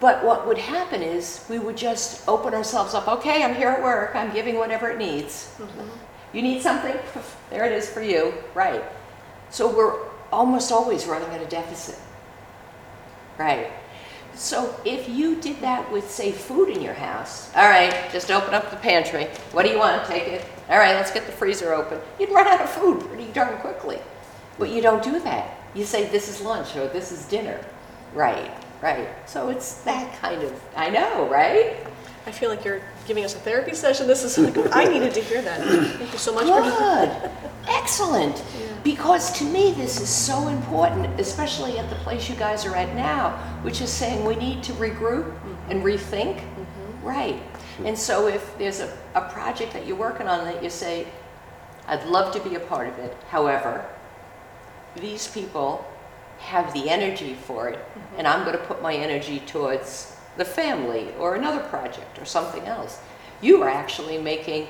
but 0.00 0.24
what 0.24 0.46
would 0.46 0.56
happen 0.56 1.02
is 1.02 1.44
we 1.50 1.58
would 1.58 1.76
just 1.76 2.26
open 2.26 2.54
ourselves 2.54 2.94
up. 2.94 3.06
Okay, 3.06 3.44
I'm 3.44 3.54
here 3.54 3.68
at 3.68 3.82
work. 3.82 4.16
I'm 4.16 4.32
giving 4.32 4.56
whatever 4.56 4.88
it 4.88 4.96
needs. 4.96 5.54
Mm-hmm. 5.58 5.88
You 6.32 6.40
need 6.40 6.62
something? 6.62 6.96
There 7.50 7.66
it 7.66 7.72
is 7.72 7.90
for 7.90 8.00
you. 8.00 8.32
Right. 8.54 8.82
So 9.50 9.68
we're 9.68 9.98
almost 10.32 10.72
always 10.72 11.04
running 11.06 11.28
at 11.30 11.42
a 11.42 11.46
deficit. 11.46 11.98
Right. 13.36 13.70
So 14.34 14.74
if 14.84 15.08
you 15.08 15.40
did 15.40 15.60
that 15.60 15.90
with, 15.92 16.10
say, 16.10 16.32
food 16.32 16.70
in 16.70 16.80
your 16.80 16.94
house, 16.94 17.54
all 17.54 17.68
right, 17.68 17.94
just 18.12 18.30
open 18.30 18.54
up 18.54 18.70
the 18.70 18.76
pantry. 18.76 19.24
What 19.52 19.64
do 19.64 19.70
you 19.70 19.78
want? 19.78 20.06
Take 20.06 20.28
it. 20.28 20.44
All 20.68 20.78
right, 20.78 20.94
let's 20.94 21.10
get 21.10 21.26
the 21.26 21.32
freezer 21.32 21.74
open. 21.74 22.00
You'd 22.18 22.30
run 22.30 22.46
out 22.46 22.60
of 22.60 22.70
food 22.70 23.00
pretty 23.00 23.30
darn 23.32 23.58
quickly. 23.58 23.98
But 24.58 24.70
you 24.70 24.80
don't 24.80 25.02
do 25.02 25.18
that. 25.20 25.58
You 25.74 25.84
say, 25.84 26.06
this 26.08 26.28
is 26.28 26.40
lunch 26.40 26.76
or 26.76 26.88
this 26.88 27.12
is 27.12 27.24
dinner. 27.26 27.64
Right, 28.14 28.50
right. 28.82 29.08
So 29.28 29.50
it's 29.50 29.82
that 29.82 30.18
kind 30.20 30.42
of, 30.42 30.60
I 30.76 30.90
know, 30.90 31.28
right? 31.28 31.76
I 32.26 32.32
feel 32.32 32.50
like 32.50 32.64
you're 32.64 32.82
giving 33.10 33.24
us 33.24 33.34
a 33.34 33.40
therapy 33.40 33.74
session. 33.74 34.06
This 34.06 34.22
is 34.22 34.38
like, 34.38 34.72
I 34.72 34.84
needed 34.84 35.12
to 35.14 35.20
hear 35.20 35.42
that. 35.42 35.66
Thank 35.66 36.12
you 36.12 36.16
so 36.16 36.32
much 36.32 36.46
for 36.46 36.60
Good. 36.62 37.30
Excellent. 37.68 38.40
Because 38.84 39.36
to 39.38 39.44
me, 39.44 39.72
this 39.72 40.00
is 40.00 40.08
so 40.08 40.46
important, 40.46 41.18
especially 41.18 41.76
at 41.80 41.90
the 41.90 41.96
place 41.96 42.30
you 42.30 42.36
guys 42.36 42.64
are 42.64 42.76
at 42.76 42.94
now, 42.94 43.36
which 43.62 43.80
is 43.80 43.90
saying 43.90 44.24
we 44.24 44.36
need 44.36 44.62
to 44.62 44.72
regroup 44.74 45.34
and 45.68 45.82
mm-hmm. 45.82 45.88
rethink. 45.88 46.36
Mm-hmm. 46.36 47.04
Right. 47.04 47.42
And 47.84 47.98
so 47.98 48.28
if 48.28 48.56
there's 48.58 48.78
a, 48.78 48.96
a 49.16 49.22
project 49.22 49.72
that 49.72 49.88
you're 49.88 49.96
working 49.96 50.28
on 50.28 50.44
that 50.44 50.62
you 50.62 50.70
say, 50.70 51.08
I'd 51.88 52.06
love 52.06 52.32
to 52.34 52.48
be 52.48 52.54
a 52.54 52.60
part 52.60 52.86
of 52.86 52.96
it, 53.00 53.16
however, 53.28 53.84
these 54.94 55.26
people 55.26 55.84
have 56.38 56.72
the 56.74 56.88
energy 56.88 57.34
for 57.34 57.70
it, 57.70 57.74
mm-hmm. 57.74 58.18
and 58.18 58.28
I'm 58.28 58.44
going 58.44 58.56
to 58.56 58.64
put 58.66 58.80
my 58.80 58.94
energy 58.94 59.40
towards 59.40 60.14
the 60.40 60.44
family 60.46 61.12
or 61.18 61.34
another 61.34 61.60
project 61.60 62.18
or 62.18 62.24
something 62.24 62.64
else. 62.64 62.98
You 63.42 63.62
are 63.62 63.68
actually 63.68 64.16
making 64.16 64.68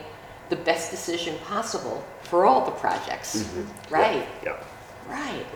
the 0.48 0.56
best 0.56 0.90
decision 0.90 1.36
possible 1.46 2.04
for 2.22 2.44
all 2.44 2.64
the 2.64 2.72
projects. 2.72 3.36
Mm-hmm. 3.36 3.94
Right, 3.94 4.26
Yeah. 4.44 4.56
right. 5.08 5.46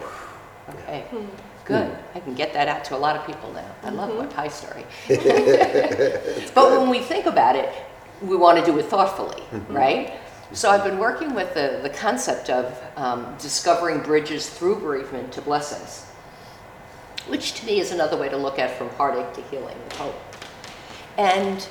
Okay, 0.69 1.01
hmm. 1.11 1.27
good. 1.65 1.89
Hmm. 1.89 2.17
I 2.17 2.21
can 2.21 2.35
get 2.35 2.53
that 2.53 2.69
out 2.69 2.85
to 2.87 2.97
a 2.97 3.01
lot 3.07 3.17
of 3.17 3.27
people 3.27 3.53
now. 3.53 3.71
I 3.83 3.91
love 3.91 4.11
my 4.17 4.25
mm-hmm. 4.25 4.37
pie 4.37 4.53
story. 4.61 4.85
but 6.55 6.79
when 6.79 6.89
we 6.89 7.01
think 7.01 7.27
about 7.27 7.57
it, 7.57 7.69
we 8.23 8.37
want 8.37 8.57
to 8.61 8.65
do 8.65 8.79
it 8.79 8.87
thoughtfully, 8.87 9.43
mm-hmm. 9.43 9.77
right? 9.77 10.13
So 10.53 10.71
I've 10.71 10.85
been 10.85 10.99
working 10.99 11.35
with 11.35 11.53
the, 11.55 11.81
the 11.83 11.91
concept 11.91 12.49
of 12.51 12.81
um, 12.97 13.35
discovering 13.41 13.99
bridges 14.01 14.49
through 14.49 14.77
bereavement 14.77 15.33
to 15.33 15.43
blessings, 15.43 16.07
which 17.29 17.55
to 17.55 17.67
me 17.67 17.81
is 17.81 17.93
another 17.93 18.17
way 18.17 18.29
to 18.29 18.37
look 18.37 18.59
at 18.59 18.77
from 18.77 18.89
heartache 18.91 19.33
to 19.35 19.43
healing 19.51 19.77
and 19.83 19.93
hope. 19.95 20.15
And 21.17 21.67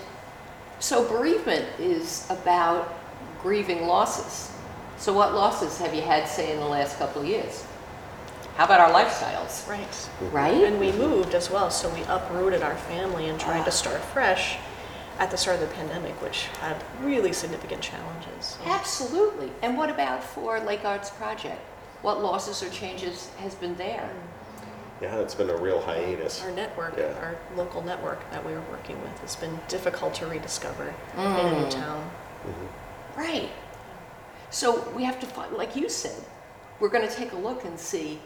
so 0.79 1.07
bereavement 1.07 1.65
is 1.79 2.27
about 2.29 2.99
grieving 3.41 3.87
losses. 3.87 4.51
So 4.97 5.13
what 5.13 5.33
losses 5.33 5.77
have 5.79 5.93
you 5.93 6.01
had, 6.01 6.27
say, 6.27 6.53
in 6.53 6.59
the 6.59 6.65
last 6.65 6.97
couple 6.97 7.21
of 7.21 7.27
years? 7.27 7.65
How 8.55 8.65
about 8.65 8.79
our 8.79 8.91
lifestyles? 8.91 9.67
Right. 9.67 9.81
Mm-hmm. 9.81 10.35
Right? 10.35 10.63
And 10.63 10.79
we 10.79 10.91
moved 10.91 11.33
as 11.33 11.49
well, 11.49 11.71
so 11.71 11.89
we 11.93 12.03
uprooted 12.03 12.61
our 12.61 12.75
family 12.75 13.27
and 13.27 13.39
tried 13.39 13.63
to 13.63 13.67
ah. 13.67 13.71
start 13.71 14.01
fresh 14.01 14.57
at 15.19 15.31
the 15.31 15.37
start 15.37 15.61
of 15.61 15.69
the 15.69 15.75
pandemic, 15.75 16.13
which 16.21 16.45
had 16.59 16.81
really 17.01 17.33
significant 17.33 17.81
challenges. 17.81 18.57
Absolutely. 18.65 19.51
And 19.61 19.77
what 19.77 19.89
about 19.89 20.23
for 20.23 20.59
Lake 20.59 20.85
Arts 20.85 21.09
Project? 21.11 21.61
What 22.01 22.21
losses 22.21 22.61
or 22.63 22.69
changes 22.69 23.29
has 23.37 23.55
been 23.55 23.75
there? 23.75 24.09
Mm. 24.09 24.42
Yeah, 25.03 25.17
it's 25.17 25.35
been 25.35 25.49
a 25.49 25.57
real 25.57 25.81
hiatus. 25.81 26.41
Our 26.41 26.51
network, 26.51 26.95
Yeah. 26.97 27.13
our 27.21 27.35
local 27.57 27.81
network 27.81 28.19
that 28.31 28.45
we 28.45 28.53
were 28.53 28.63
working 28.71 29.01
with, 29.01 29.19
has 29.19 29.35
been 29.35 29.59
difficult 29.67 30.13
to 30.15 30.27
rediscover 30.27 30.95
in 31.17 31.19
a 31.19 31.59
new 31.59 31.65
mm. 31.65 31.69
town. 31.69 32.09
Mm-hmm. 32.47 33.19
Right. 33.19 33.49
So 34.49 34.89
we 34.95 35.03
have 35.03 35.19
to 35.19 35.25
find, 35.25 35.51
like 35.57 35.75
you 35.75 35.89
said, 35.89 36.23
we're 36.79 36.87
going 36.87 37.05
to 37.05 37.13
take 37.13 37.33
a 37.33 37.35
look 37.35 37.65
and 37.65 37.77
see. 37.77 38.21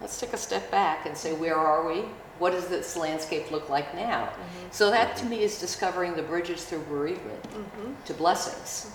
Let's 0.00 0.20
take 0.20 0.32
a 0.32 0.36
step 0.36 0.70
back 0.70 1.06
and 1.06 1.16
say, 1.16 1.34
where 1.34 1.56
are 1.56 1.84
we? 1.84 2.04
What 2.38 2.52
does 2.52 2.68
this 2.68 2.96
landscape 2.96 3.50
look 3.50 3.68
like 3.68 3.92
now? 3.92 4.26
Mm-hmm. 4.26 4.68
So 4.70 4.92
that 4.92 5.16
to 5.16 5.22
mm-hmm. 5.22 5.30
me 5.30 5.42
is 5.42 5.58
discovering 5.58 6.14
the 6.14 6.22
bridges 6.22 6.64
through 6.64 6.84
bereavement 6.84 7.44
to 8.04 8.14
blessings. 8.14 8.92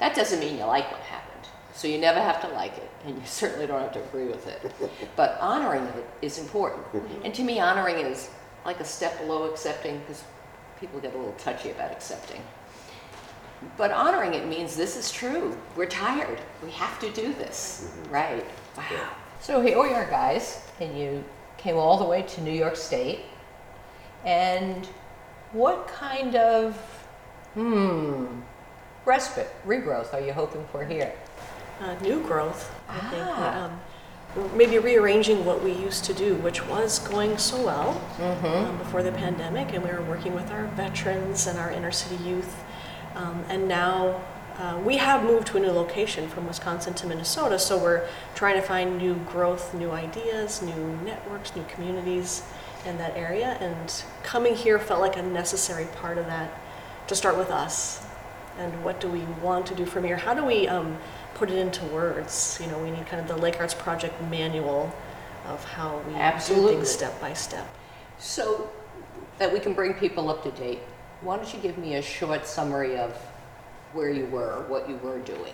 That 0.00 0.16
doesn't 0.16 0.40
mean 0.40 0.58
you 0.58 0.64
like 0.64 0.90
what 0.90 1.02
happened. 1.02 1.31
So 1.74 1.88
you 1.88 1.98
never 1.98 2.20
have 2.20 2.40
to 2.42 2.48
like 2.48 2.76
it, 2.76 2.90
and 3.06 3.16
you 3.16 3.22
certainly 3.26 3.66
don't 3.66 3.80
have 3.80 3.92
to 3.92 4.02
agree 4.02 4.26
with 4.26 4.46
it. 4.46 4.72
But 5.16 5.38
honoring 5.40 5.84
it 5.84 6.06
is 6.20 6.38
important. 6.38 6.84
And 7.24 7.34
to 7.34 7.42
me, 7.42 7.60
honoring 7.60 7.96
is 7.96 8.30
like 8.64 8.80
a 8.80 8.84
step 8.84 9.18
below 9.18 9.44
accepting, 9.50 9.98
because 10.00 10.22
people 10.78 11.00
get 11.00 11.14
a 11.14 11.16
little 11.16 11.34
touchy 11.34 11.70
about 11.70 11.90
accepting. 11.92 12.42
But 13.76 13.92
honoring 13.92 14.34
it 14.34 14.46
means 14.46 14.76
this 14.76 14.96
is 14.96 15.10
true. 15.10 15.56
We're 15.76 15.86
tired. 15.86 16.40
We 16.64 16.70
have 16.72 16.98
to 17.00 17.10
do 17.12 17.32
this. 17.34 17.92
Right. 18.10 18.44
Wow. 18.76 19.10
So 19.40 19.60
here 19.60 19.80
we 19.80 19.92
are, 19.92 20.06
guys, 20.06 20.62
and 20.80 20.98
you 20.98 21.24
came 21.58 21.76
all 21.76 21.96
the 21.96 22.04
way 22.04 22.22
to 22.22 22.40
New 22.42 22.52
York 22.52 22.76
State. 22.76 23.20
And 24.24 24.86
what 25.52 25.86
kind 25.88 26.36
of, 26.36 26.76
hmm, 27.54 28.26
respite, 29.04 29.48
regrowth 29.66 30.14
are 30.14 30.20
you 30.20 30.32
hoping 30.32 30.64
for 30.72 30.84
here? 30.84 31.12
Uh, 31.82 31.98
new 32.00 32.20
growth, 32.22 32.72
I 32.88 33.00
think. 33.10 33.24
Ah. 33.26 33.64
Um, 33.64 33.80
maybe 34.56 34.78
rearranging 34.78 35.44
what 35.44 35.64
we 35.64 35.72
used 35.72 36.04
to 36.04 36.14
do, 36.14 36.36
which 36.36 36.64
was 36.68 37.00
going 37.00 37.36
so 37.38 37.60
well 37.60 38.00
um, 38.20 38.78
before 38.78 39.02
the 39.02 39.10
pandemic, 39.10 39.74
and 39.74 39.82
we 39.82 39.90
were 39.90 40.02
working 40.02 40.32
with 40.32 40.52
our 40.52 40.66
veterans 40.68 41.48
and 41.48 41.58
our 41.58 41.72
inner 41.72 41.90
city 41.90 42.22
youth. 42.22 42.62
Um, 43.16 43.44
and 43.48 43.66
now 43.66 44.22
uh, 44.58 44.80
we 44.84 44.98
have 44.98 45.24
moved 45.24 45.48
to 45.48 45.56
a 45.56 45.60
new 45.60 45.72
location 45.72 46.28
from 46.28 46.46
Wisconsin 46.46 46.94
to 46.94 47.06
Minnesota, 47.08 47.58
so 47.58 47.76
we're 47.76 48.06
trying 48.36 48.54
to 48.54 48.62
find 48.62 48.96
new 48.96 49.14
growth, 49.26 49.74
new 49.74 49.90
ideas, 49.90 50.62
new 50.62 50.96
networks, 51.04 51.56
new 51.56 51.64
communities 51.64 52.44
in 52.86 52.96
that 52.98 53.16
area. 53.16 53.58
And 53.60 54.04
coming 54.22 54.54
here 54.54 54.78
felt 54.78 55.00
like 55.00 55.16
a 55.16 55.22
necessary 55.22 55.86
part 55.96 56.16
of 56.16 56.26
that 56.26 56.60
to 57.08 57.16
start 57.16 57.36
with 57.36 57.50
us. 57.50 58.06
And 58.58 58.84
what 58.84 59.00
do 59.00 59.08
we 59.08 59.20
want 59.42 59.66
to 59.66 59.74
do 59.74 59.84
from 59.84 60.04
here? 60.04 60.16
How 60.16 60.34
do 60.34 60.44
we 60.44 60.68
um, 60.68 60.98
put 61.42 61.50
it 61.50 61.58
into 61.58 61.84
words? 61.86 62.56
You 62.62 62.68
know, 62.68 62.78
we 62.78 62.92
need 62.92 63.04
kind 63.08 63.20
of 63.20 63.26
the 63.26 63.36
Lake 63.36 63.56
Arts 63.58 63.74
Project 63.74 64.14
manual 64.30 64.94
of 65.48 65.64
how 65.64 66.00
we 66.06 66.14
do 66.14 66.68
things 66.68 66.88
step 66.88 67.20
by 67.20 67.32
step. 67.32 67.66
So 68.16 68.70
that 69.38 69.52
we 69.52 69.58
can 69.58 69.72
bring 69.72 69.94
people 69.94 70.30
up 70.30 70.44
to 70.44 70.52
date, 70.52 70.78
why 71.20 71.36
don't 71.36 71.52
you 71.52 71.58
give 71.58 71.78
me 71.78 71.96
a 71.96 72.02
short 72.02 72.46
summary 72.46 72.96
of 72.96 73.16
where 73.92 74.08
you 74.08 74.26
were, 74.26 74.64
what 74.68 74.88
you 74.88 74.94
were 74.98 75.18
doing? 75.18 75.52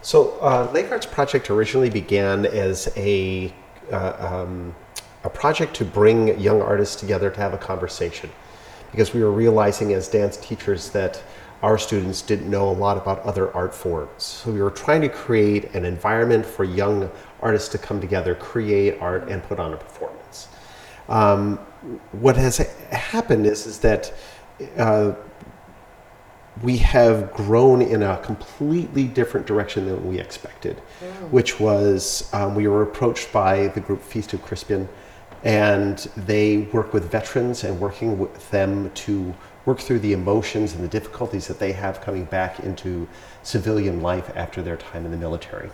So, 0.00 0.38
uh, 0.40 0.70
Lake 0.72 0.90
Arts 0.90 1.04
Project 1.04 1.50
originally 1.50 1.90
began 1.90 2.46
as 2.46 2.90
a 2.96 3.52
uh, 3.92 4.16
um, 4.18 4.74
a 5.24 5.28
project 5.28 5.74
to 5.76 5.84
bring 5.84 6.40
young 6.40 6.62
artists 6.62 6.96
together 6.96 7.30
to 7.30 7.38
have 7.38 7.52
a 7.52 7.58
conversation 7.58 8.30
because 8.92 9.12
we 9.12 9.22
were 9.22 9.32
realizing 9.32 9.92
as 9.92 10.08
dance 10.08 10.38
teachers 10.38 10.88
that 10.90 11.22
our 11.64 11.78
students 11.78 12.20
didn't 12.20 12.50
know 12.50 12.68
a 12.68 12.76
lot 12.84 12.98
about 12.98 13.20
other 13.20 13.50
art 13.56 13.74
forms. 13.74 14.22
So 14.22 14.52
we 14.52 14.60
were 14.60 14.70
trying 14.70 15.00
to 15.00 15.08
create 15.08 15.74
an 15.74 15.86
environment 15.86 16.44
for 16.44 16.62
young 16.62 17.10
artists 17.40 17.70
to 17.70 17.78
come 17.78 18.02
together, 18.02 18.34
create 18.34 19.00
art, 19.00 19.30
and 19.30 19.42
put 19.42 19.58
on 19.58 19.72
a 19.72 19.76
performance. 19.78 20.48
Um, 21.08 21.56
what 22.12 22.36
has 22.36 22.58
happened 22.90 23.46
is, 23.46 23.64
is 23.64 23.78
that 23.78 24.12
uh, 24.76 25.14
we 26.62 26.76
have 26.76 27.32
grown 27.32 27.80
in 27.80 28.02
a 28.02 28.18
completely 28.18 29.04
different 29.04 29.46
direction 29.46 29.86
than 29.86 30.06
we 30.06 30.20
expected, 30.20 30.76
which 31.30 31.58
was 31.58 32.28
um, 32.34 32.54
we 32.54 32.68
were 32.68 32.82
approached 32.82 33.32
by 33.32 33.68
the 33.68 33.80
group 33.80 34.02
Feast 34.02 34.34
of 34.34 34.44
Crispian, 34.44 34.86
and 35.44 35.96
they 36.14 36.58
work 36.74 36.92
with 36.92 37.10
veterans 37.10 37.64
and 37.64 37.80
working 37.80 38.18
with 38.18 38.50
them 38.50 38.90
to 38.90 39.34
work 39.64 39.78
through 39.80 39.98
the 40.00 40.12
emotions 40.12 40.74
and 40.74 40.84
the 40.84 40.88
difficulties 40.88 41.46
that 41.48 41.58
they 41.58 41.72
have 41.72 42.00
coming 42.00 42.24
back 42.24 42.60
into 42.60 43.08
civilian 43.42 44.02
life 44.02 44.30
after 44.36 44.62
their 44.62 44.76
time 44.76 45.04
in 45.04 45.10
the 45.10 45.16
military. 45.16 45.70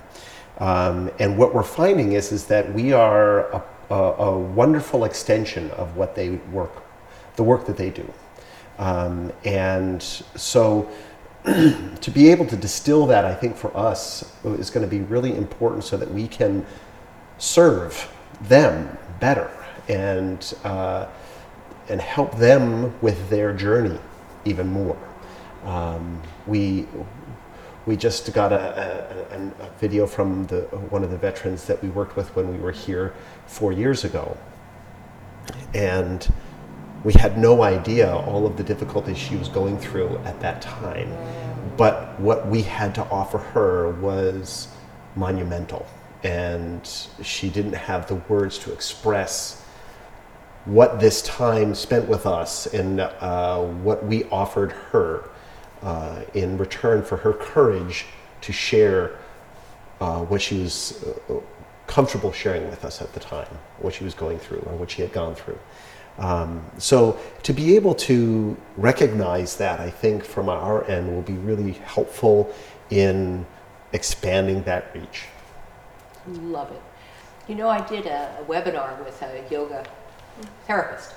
Um, 0.59 1.11
and 1.19 1.37
what 1.39 1.55
we're 1.55 1.63
finding 1.63 2.13
is, 2.13 2.33
is 2.33 2.47
that 2.47 2.73
we 2.73 2.93
are 2.93 3.51
a, 3.51 3.63
a, 3.91 3.95
a 3.95 4.39
wonderful 4.39 5.05
extension 5.05 5.71
of 5.73 5.97
what 5.97 6.15
they 6.15 6.31
work, 6.53 6.83
the 7.37 7.43
work 7.43 7.67
that 7.67 7.77
they 7.77 7.91
do. 7.91 8.13
Um, 8.79 9.33
and 9.45 10.03
so 10.03 10.89
to 11.45 12.11
be 12.13 12.29
able 12.29 12.47
to 12.47 12.57
distill 12.57 13.07
that, 13.07 13.25
I 13.25 13.35
think 13.35 13.57
for 13.57 13.75
us 13.77 14.35
is 14.45 14.71
going 14.71 14.89
to 14.89 14.91
be 14.91 15.01
really 15.03 15.35
important 15.35 15.85
so 15.85 15.97
that 15.97 16.11
we 16.11 16.29
can 16.29 16.65
serve 17.39 18.13
them 18.43 18.97
better 19.19 19.51
and 19.89 20.55
uh, 20.65 21.07
and 21.91 22.01
help 22.01 22.37
them 22.37 22.95
with 23.03 23.29
their 23.29 23.53
journey 23.53 23.99
even 24.45 24.69
more. 24.69 24.97
Um, 25.65 26.23
we 26.47 26.87
we 27.87 27.97
just 27.97 28.33
got 28.33 28.53
a, 28.53 29.27
a, 29.33 29.65
a, 29.65 29.71
video 29.79 30.07
from 30.07 30.47
the 30.47 30.61
one 30.91 31.03
of 31.03 31.11
the 31.11 31.17
veterans 31.17 31.67
that 31.67 31.83
we 31.83 31.89
worked 31.89 32.15
with 32.15 32.35
when 32.37 32.53
we 32.53 32.59
were 32.59 32.73
here 32.73 33.15
four 33.47 33.73
years 33.73 34.05
ago, 34.05 34.37
and 35.75 36.33
we 37.05 37.13
had 37.15 37.39
no 37.39 37.63
idea 37.63 38.15
all 38.15 38.47
of 38.47 38.57
the 38.57 38.63
difficulties 38.63 39.19
she 39.19 39.37
was 39.37 39.49
going 39.49 39.79
through 39.79 40.17
at 40.19 40.39
that 40.41 40.63
time. 40.63 41.11
But 41.77 42.19
what 42.21 42.47
we 42.47 42.63
had 42.63 42.95
to 42.97 43.05
offer 43.09 43.39
her 43.39 43.91
was 43.93 44.69
monumental, 45.17 45.87
and 46.23 46.87
she 47.23 47.49
didn't 47.49 47.75
have 47.75 48.07
the 48.07 48.17
words 48.29 48.59
to 48.59 48.73
express 48.73 49.60
what 50.65 51.01
this 51.01 51.23
time 51.23 51.75
spent 51.75 52.09
with 52.09 52.27
us 52.27 52.67
and 52.67 53.01
uh, 53.01 53.63
what 53.63 54.05
we 54.05 54.25
offered 54.25 54.73
her 54.73 55.31
uh, 55.83 56.23
in 56.35 56.59
return 56.59 57.03
for 57.03 57.17
her 57.17 57.33
courage 57.33 58.07
to 58.43 58.53
share 58.53 59.19
uh, 60.01 60.21
what 60.21 60.41
she 60.41 60.61
was 60.61 61.03
uh, 61.29 61.35
comfortable 61.87 62.33
sharing 62.33 62.69
with 62.69 62.85
us 62.85 63.01
at 63.01 63.13
the 63.15 63.21
time, 63.21 63.49
what 63.79 63.95
she 63.95 64.05
was 64.05 64.15
going 64.15 64.39
through 64.39 64.61
or 64.67 64.77
what 64.77 64.91
she 64.91 65.03
had 65.03 65.13
gone 65.13 65.35
through. 65.35 65.59
Um, 66.19 66.63
so 66.77 67.19
to 67.45 67.53
be 67.53 67.77
able 67.77 67.95
to 67.95 68.57
recognize 68.77 69.57
that, 69.57 69.81
I 69.81 69.91
think 69.91 70.25
from 70.25 70.49
our 70.49 70.85
end 70.85 71.13
will 71.13 71.23
be 71.23 71.33
really 71.35 71.73
helpful 71.73 72.53
in 72.91 73.47
expanding 73.93 74.63
that 74.65 74.95
reach. 74.95 75.25
Love 76.27 76.71
it. 76.71 76.83
You 77.49 77.55
know, 77.55 77.69
I 77.69 77.81
did 77.89 78.07
a, 78.07 78.37
a 78.41 78.45
webinar 78.45 79.03
with 79.05 79.23
a 79.23 79.43
yoga 79.51 79.85
therapist 80.67 81.15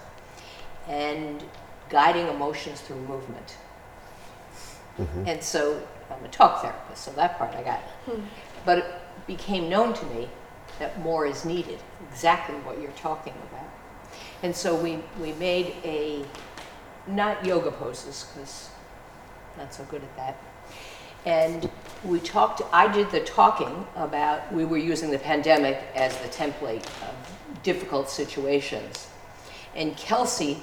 and 0.88 1.44
guiding 1.90 2.28
emotions 2.28 2.82
through 2.82 3.02
movement. 3.02 3.58
Mm-hmm. 4.98 5.28
And 5.28 5.44
so 5.44 5.82
I'm 6.10 6.24
a 6.24 6.28
talk 6.28 6.62
therapist, 6.62 7.04
so 7.04 7.12
that 7.12 7.38
part 7.38 7.54
I 7.56 7.64
got. 7.64 7.80
Hmm. 8.06 8.22
But 8.66 8.78
it 8.80 8.86
became 9.28 9.70
known 9.70 9.94
to 9.94 10.06
me 10.08 10.30
that 10.80 11.00
more 11.02 11.26
is 11.26 11.46
needed, 11.46 11.80
exactly 12.10 12.56
what 12.58 12.82
you're 12.82 12.92
talking 12.92 13.34
about. 13.52 13.70
And 14.44 14.56
so 14.56 14.76
we, 14.76 15.00
we 15.20 15.34
made 15.34 15.76
a, 15.84 16.24
not 17.08 17.46
yoga 17.46 17.72
poses, 17.72 18.28
because 18.34 18.70
not 19.58 19.74
so 19.74 19.84
good 19.86 20.04
at 20.04 20.16
that. 20.18 20.38
And 21.26 21.70
we 22.04 22.20
talked, 22.20 22.62
I 22.72 22.92
did 22.92 23.10
the 23.12 23.22
talking 23.22 23.88
about, 23.96 24.52
we 24.52 24.66
were 24.66 24.78
using 24.78 25.10
the 25.10 25.20
pandemic 25.20 25.82
as 25.96 26.18
the 26.18 26.28
template 26.28 26.86
of 27.08 27.64
difficult 27.64 28.10
situations. 28.10 29.08
And 29.76 29.96
Kelsey 29.96 30.62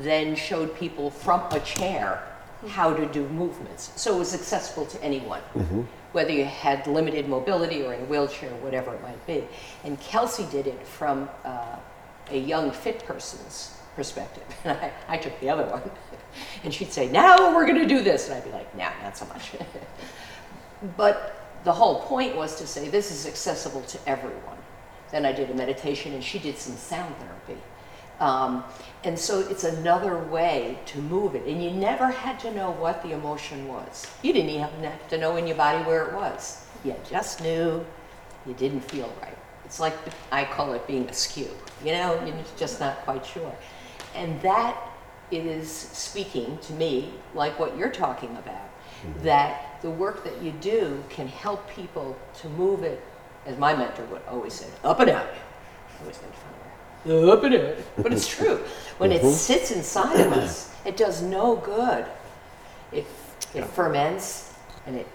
then 0.00 0.36
showed 0.36 0.76
people 0.76 1.10
from 1.10 1.42
a 1.50 1.60
chair 1.60 2.22
how 2.68 2.94
to 2.94 3.06
do 3.06 3.28
movements. 3.28 3.92
So 3.96 4.16
it 4.16 4.18
was 4.18 4.34
accessible 4.34 4.86
to 4.86 5.02
anyone, 5.02 5.42
mm-hmm. 5.54 5.82
whether 6.12 6.32
you 6.32 6.44
had 6.44 6.86
limited 6.86 7.28
mobility 7.28 7.82
or 7.82 7.92
in 7.92 8.00
a 8.00 8.04
wheelchair, 8.04 8.50
whatever 8.56 8.94
it 8.94 9.02
might 9.02 9.24
be. 9.26 9.44
And 9.84 10.00
Kelsey 10.00 10.46
did 10.50 10.66
it 10.66 10.86
from 10.86 11.28
uh, 11.44 11.76
a 12.30 12.38
young 12.38 12.70
fit 12.70 13.04
person's 13.04 13.76
perspective. 13.94 14.44
And 14.64 14.78
I, 14.78 14.92
I 15.08 15.16
took 15.18 15.38
the 15.40 15.50
other 15.50 15.64
one. 15.64 15.82
And 16.64 16.72
she'd 16.72 16.92
say, 16.92 17.08
now 17.10 17.54
we're 17.54 17.66
going 17.66 17.80
to 17.80 17.86
do 17.86 18.02
this. 18.02 18.28
And 18.28 18.36
I'd 18.36 18.44
be 18.44 18.50
like, 18.50 18.76
nah, 18.76 18.90
not 19.02 19.16
so 19.16 19.26
much. 19.26 19.52
but 20.96 21.46
the 21.64 21.72
whole 21.72 22.00
point 22.02 22.36
was 22.36 22.56
to 22.56 22.66
say 22.66 22.88
this 22.88 23.10
is 23.10 23.26
accessible 23.26 23.82
to 23.82 23.98
everyone. 24.06 24.58
Then 25.10 25.24
I 25.24 25.32
did 25.32 25.50
a 25.50 25.54
meditation 25.54 26.12
and 26.14 26.22
she 26.22 26.38
did 26.38 26.58
some 26.58 26.76
sound 26.76 27.14
therapy. 27.16 27.60
Um, 28.18 28.64
and 29.04 29.18
so 29.18 29.40
it's 29.40 29.64
another 29.64 30.18
way 30.18 30.78
to 30.86 30.98
move 30.98 31.34
it. 31.34 31.46
And 31.46 31.62
you 31.62 31.70
never 31.70 32.06
had 32.06 32.40
to 32.40 32.54
know 32.54 32.70
what 32.72 33.02
the 33.02 33.12
emotion 33.12 33.68
was. 33.68 34.06
You 34.22 34.32
didn't 34.32 34.50
even 34.50 34.84
have 34.84 35.08
to 35.08 35.18
know 35.18 35.36
in 35.36 35.46
your 35.46 35.56
body 35.56 35.84
where 35.84 36.06
it 36.06 36.14
was. 36.14 36.64
You 36.84 36.94
just 37.08 37.42
knew 37.42 37.84
you 38.46 38.54
didn't 38.54 38.80
feel 38.80 39.12
right. 39.20 39.36
It's 39.64 39.80
like 39.80 39.94
I 40.32 40.44
call 40.44 40.72
it 40.74 40.86
being 40.86 41.08
askew. 41.08 41.50
You 41.84 41.92
know, 41.92 42.24
you're 42.24 42.36
just 42.56 42.80
not 42.80 42.98
quite 43.04 43.26
sure. 43.26 43.54
And 44.14 44.40
that 44.42 44.76
is 45.30 45.70
speaking 45.70 46.58
to 46.58 46.72
me 46.74 47.12
like 47.34 47.58
what 47.58 47.76
you're 47.76 47.90
talking 47.90 48.30
about. 48.36 48.54
Mm-hmm. 48.54 49.24
That 49.24 49.82
the 49.82 49.90
work 49.90 50.24
that 50.24 50.40
you 50.42 50.52
do 50.52 51.02
can 51.08 51.28
help 51.28 51.68
people 51.70 52.16
to 52.40 52.48
move 52.50 52.82
it, 52.82 53.02
as 53.44 53.58
my 53.58 53.74
mentor 53.74 54.04
would 54.06 54.22
always 54.28 54.54
say, 54.54 54.66
up 54.84 55.00
and 55.00 55.10
out. 55.10 55.26
I 55.26 56.02
always 56.02 56.20
made 56.22 56.34
fun 56.34 56.56
up 57.06 57.44
in 57.44 57.52
it. 57.52 57.86
But 57.96 58.12
it's 58.12 58.26
true. 58.26 58.56
When 58.98 59.12
it 59.12 59.22
mm-hmm. 59.22 59.30
sits 59.30 59.70
inside 59.70 60.20
of 60.20 60.32
us, 60.32 60.72
it 60.84 60.96
does 60.96 61.22
no 61.22 61.56
good. 61.56 62.04
It, 62.92 63.06
it 63.54 63.64
ferments 63.64 64.54
and 64.86 64.96
it 64.96 65.06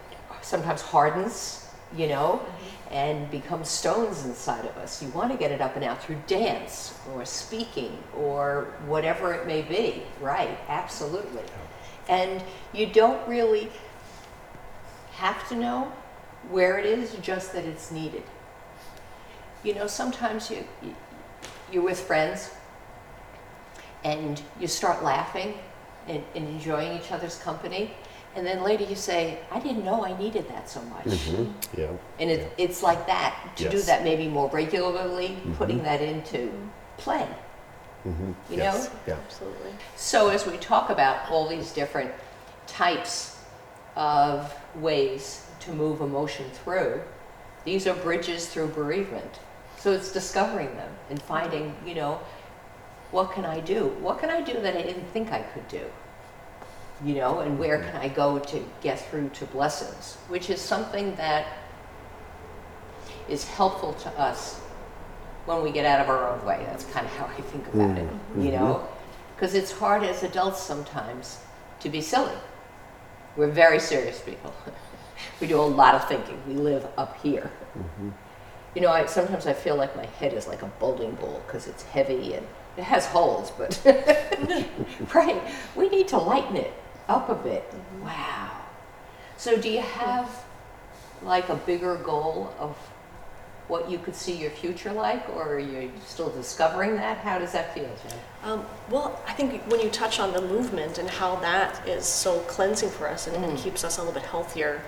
sometimes 0.41 0.82
hardens, 0.82 1.67
you 1.95 2.08
know, 2.08 2.41
mm-hmm. 2.43 2.81
And 2.91 3.32
become 3.32 3.63
stones 3.63 4.25
inside 4.25 4.65
of 4.65 4.75
us. 4.77 5.01
You 5.01 5.10
want 5.10 5.32
to 5.32 5.38
get 5.38 5.51
it 5.51 5.62
up 5.62 5.75
and 5.75 5.84
out 5.84 6.04
through 6.04 6.21
dance 6.27 6.99
or 7.13 7.23
speaking 7.25 7.97
or 8.17 8.73
whatever 8.86 9.34
it 9.34 9.47
may 9.47 9.62
be. 9.62 10.04
Right, 10.19 10.58
absolutely. 10.67 11.43
And 12.10 12.43
you 12.73 12.88
don't 12.88 13.25
really 13.27 13.69
have 15.13 15.47
to 15.49 15.56
know 15.56 15.91
where 16.49 16.77
it 16.77 16.86
is, 16.86 17.15
just 17.21 17.54
that 17.54 17.65
it's 17.65 17.91
needed. 17.91 18.23
You 19.63 19.75
know, 19.75 19.88
sometimes 19.88 20.49
you, 20.49 20.65
you 20.82 20.95
you're 21.71 21.84
with 21.84 21.99
friends 21.99 22.51
and 24.04 24.41
you 24.60 24.67
start 24.67 25.04
laughing 25.04 25.54
and, 26.08 26.23
and, 26.36 26.47
enjoying 26.47 26.97
each 26.97 27.12
other's 27.12 27.38
company. 27.38 27.93
And 28.36 28.46
then 28.48 28.63
later 28.63 28.86
you 28.86 28.96
say, 28.96 29.39
I 29.52 29.60
didn't 29.60 29.84
know 29.84 30.06
I 30.06 30.17
needed 30.17 30.48
that 30.50 30.70
so 30.70 30.82
much. 30.84 31.06
Mm-hmm. 31.06 31.80
Yeah. 31.80 31.91
And 32.20 32.32
it, 32.32 32.39
yeah. 32.39 32.65
it's 32.65 32.82
like 32.82 33.06
that, 33.08 33.54
to 33.58 33.63
yes. 33.65 33.74
do 33.74 33.82
that 33.82 34.04
maybe 34.04 34.28
more 34.28 34.50
regularly, 34.50 35.30
mm-hmm. 35.30 35.54
putting 35.54 35.84
that 35.84 36.02
into 36.02 36.52
play. 36.98 37.28
Mm-hmm. 38.06 38.32
You 38.50 38.58
yes. 38.58 38.88
know? 38.88 39.00
Yeah. 39.08 39.13
Absolutely. 39.15 39.72
So 39.96 40.30
as 40.30 40.46
we 40.46 40.58
talk 40.58 40.89
about 40.89 41.30
all 41.30 41.48
these 41.48 41.72
different 41.72 42.12
types 42.67 43.38
of 43.96 44.54
ways 44.76 45.46
to 45.62 45.74
move 45.74 46.02
emotion 46.02 46.46
through, 46.52 47.02
these 47.65 47.86
are 47.86 47.94
bridges 47.96 48.48
through 48.48 48.67
bereavement. 48.67 49.39
So 49.78 49.91
it's 49.91 50.12
discovering 50.12 50.76
them 50.78 50.91
and 51.10 51.22
finding, 51.22 51.76
you 51.86 51.96
know, 51.96 52.20
what 53.12 53.34
can 53.34 53.46
I 53.46 53.60
do? 53.60 53.88
What 54.00 54.20
can 54.20 54.30
I 54.30 54.41
do 54.41 54.54
that 54.62 54.78
I 54.78 54.82
didn't 54.82 55.08
think 55.08 55.32
I 55.32 55.41
could 55.41 55.67
do? 55.67 55.86
You 57.04 57.16
know, 57.16 57.40
and 57.40 57.58
where 57.58 57.82
can 57.82 57.96
I 57.96 58.10
go 58.10 58.38
to 58.38 58.66
get 58.82 59.00
through 59.10 59.30
to 59.30 59.46
blessings? 59.46 60.18
Which 60.28 60.50
is 60.50 60.62
something 60.62 61.16
that 61.16 61.48
is 63.28 63.44
helpful 63.44 63.94
to 63.94 64.10
us 64.20 64.60
when 65.46 65.64
we 65.64 65.72
get 65.72 65.86
out 65.86 66.00
of 66.02 66.10
our 66.10 66.30
own 66.30 66.46
way. 66.46 66.64
That's 66.68 66.86
kind 66.86 67.06
of 67.06 67.12
how 67.14 67.26
I 67.26 67.42
think 67.42 67.68
about 67.68 67.98
it, 67.98 68.08
mm-hmm. 68.08 68.42
you 68.42 68.52
know? 68.52 68.88
Because 69.36 69.56
it's 69.56 69.72
hard 69.72 70.04
as 70.04 70.22
adults 70.22 70.62
sometimes 70.62 71.40
to 71.80 71.90
be 71.90 72.02
silly. 72.02 72.36
We're 73.36 73.50
very 73.50 73.80
serious 73.80 74.20
people. 74.20 74.54
we 75.42 75.48
do 75.48 75.60
a 75.60 75.62
lot 75.62 75.96
of 75.96 76.08
thinking. 76.08 76.40
We 76.48 76.54
live 76.54 76.86
up 76.98 77.20
here. 77.22 77.50
Mm-hmm. 77.78 78.10
You 78.76 78.82
know, 78.82 78.90
I, 78.90 79.06
sometimes 79.08 79.48
I 79.48 79.54
feel 79.54 79.76
like 79.76 79.96
my 79.96 80.06
head 80.06 80.34
is 80.34 80.48
like 80.48 80.62
a 80.62 80.68
bowling 80.80 81.16
ball 81.16 81.42
because 81.46 81.68
it's 81.68 81.84
heavy 81.84 82.36
and 82.36 82.46
it 82.78 82.84
has 82.84 83.06
holes, 83.06 83.52
but 83.52 83.82
right, 85.14 85.42
we 85.76 85.90
need 85.90 86.08
to 86.10 86.18
lighten 86.18 86.56
it 86.56 86.72
up 87.12 87.30
a 87.30 87.36
bit. 87.36 87.71
Wow. 88.02 88.50
So, 89.38 89.58
do 89.58 89.69
you 89.69 89.82
have 89.82 90.43
like 91.24 91.50
a 91.50 91.56
bigger 91.56 91.95
goal 91.95 92.54
of 92.60 92.76
what 93.67 93.89
you 93.89 93.97
could 93.97 94.15
see 94.15 94.36
your 94.36 94.52
future 94.52 94.91
like, 94.91 95.28
or 95.30 95.56
are 95.56 95.60
you 95.60 95.91
still 96.06 96.30
discovering 96.30 96.95
that? 96.95 97.17
How 97.19 97.39
does 97.39 97.54
that 97.54 97.74
feel, 97.74 97.89
Jen? 98.04 98.19
Um, 98.43 98.65
well, 98.89 99.21
I 99.28 99.34
think 99.34 99.62
when 99.71 99.80
you 99.80 99.89
touch 99.89 100.19
on 100.19 100.34
the 100.34 100.41
movement 100.41 100.97
and 100.97 101.10
how 101.10 101.38
that 101.38 101.88
is 101.88 102.06
so 102.06 102.39
cleansing 102.41 102.89
for 102.89 103.08
us 103.08 103.28
and, 103.28 103.43
and 103.43 103.58
keeps 103.58 103.84
us 103.84 103.97
a 103.97 104.02
little 104.02 104.13
bit 104.13 104.28
healthier 104.30 104.82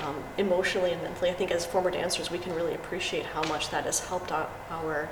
um, 0.00 0.16
emotionally 0.36 0.92
and 0.92 1.02
mentally, 1.02 1.30
I 1.30 1.34
think 1.34 1.50
as 1.50 1.64
former 1.64 1.90
dancers, 1.90 2.30
we 2.30 2.38
can 2.38 2.54
really 2.54 2.74
appreciate 2.74 3.24
how 3.24 3.42
much 3.44 3.70
that 3.70 3.84
has 3.84 4.00
helped 4.00 4.32
our, 4.32 4.48
our 4.70 5.08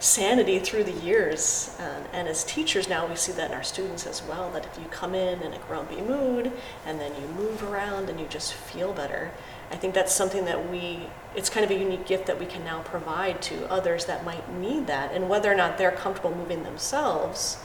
sanity 0.00 0.58
through 0.58 0.84
the 0.84 0.92
years. 0.92 1.76
And, 1.80 2.06
and 2.12 2.28
as 2.28 2.44
teachers 2.44 2.88
now, 2.88 3.06
we 3.06 3.16
see 3.16 3.32
that 3.32 3.50
in 3.50 3.56
our 3.56 3.62
students 3.62 4.06
as 4.06 4.22
well, 4.22 4.50
that 4.52 4.64
if 4.66 4.78
you 4.78 4.86
come 4.90 5.14
in 5.14 5.42
in 5.42 5.52
a 5.52 5.58
grumpy 5.58 6.00
mood 6.00 6.52
and 6.86 7.00
then 7.00 7.12
you 7.20 7.26
move 7.28 7.62
around 7.62 8.08
and 8.08 8.20
you 8.20 8.26
just 8.28 8.54
feel 8.54 8.92
better, 8.92 9.30
I 9.70 9.76
think 9.76 9.94
that's 9.94 10.14
something 10.14 10.44
that 10.46 10.70
we, 10.70 11.08
it's 11.34 11.50
kind 11.50 11.64
of 11.64 11.70
a 11.70 11.78
unique 11.78 12.06
gift 12.06 12.26
that 12.26 12.38
we 12.38 12.46
can 12.46 12.64
now 12.64 12.80
provide 12.82 13.42
to 13.42 13.70
others 13.70 14.06
that 14.06 14.24
might 14.24 14.50
need 14.54 14.86
that. 14.86 15.12
And 15.12 15.28
whether 15.28 15.52
or 15.52 15.56
not 15.56 15.76
they're 15.76 15.92
comfortable 15.92 16.34
moving 16.34 16.62
themselves, 16.62 17.58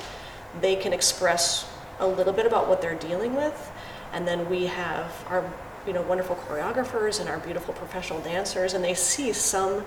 they 0.60 0.76
can 0.76 0.92
express 0.92 1.70
a 2.00 2.08
little 2.08 2.34
bit 2.34 2.46
about 2.46 2.68
what 2.68 2.82
they're 2.82 2.96
dealing 2.96 3.36
with. 3.36 3.72
And 4.12 4.28
then 4.28 4.50
we 4.50 4.66
have 4.68 5.12
our, 5.30 5.50
you 5.88 5.94
know, 5.94 6.02
wonderful 6.02 6.36
choreographers 6.36 7.20
and 7.20 7.30
our 7.30 7.40
beautiful 7.40 7.74
professional 7.74 8.20
dancers, 8.22 8.74
and 8.74 8.84
they 8.84 8.94
see 8.94 9.34
some 9.34 9.86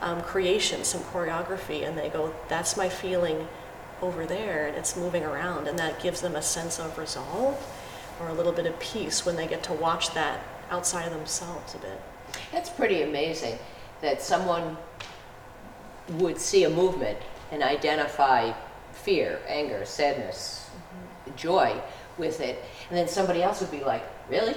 um, 0.00 0.20
creation, 0.22 0.84
some 0.84 1.02
choreography, 1.02 1.86
and 1.86 1.96
they 1.96 2.08
go, 2.08 2.34
that's 2.48 2.76
my 2.76 2.88
feeling 2.88 3.48
over 4.00 4.26
there, 4.26 4.66
and 4.68 4.76
it's 4.76 4.96
moving 4.96 5.24
around. 5.24 5.66
And 5.66 5.78
that 5.78 6.00
gives 6.02 6.20
them 6.20 6.36
a 6.36 6.42
sense 6.42 6.78
of 6.78 6.96
resolve 6.98 7.58
or 8.20 8.28
a 8.28 8.32
little 8.32 8.52
bit 8.52 8.66
of 8.66 8.78
peace 8.78 9.26
when 9.26 9.36
they 9.36 9.46
get 9.46 9.62
to 9.64 9.72
watch 9.72 10.14
that 10.14 10.40
outside 10.70 11.06
of 11.06 11.12
themselves 11.12 11.74
a 11.74 11.78
bit. 11.78 12.00
That's 12.52 12.70
pretty 12.70 13.02
amazing 13.02 13.58
that 14.00 14.22
someone 14.22 14.76
would 16.14 16.38
see 16.38 16.64
a 16.64 16.70
movement 16.70 17.18
and 17.50 17.62
identify 17.62 18.52
fear, 18.92 19.40
anger, 19.46 19.84
sadness, 19.84 20.70
joy 21.36 21.80
with 22.16 22.40
it, 22.40 22.62
and 22.88 22.98
then 22.98 23.08
somebody 23.08 23.42
else 23.42 23.60
would 23.60 23.70
be 23.70 23.82
like, 23.84 24.02
Really? 24.28 24.54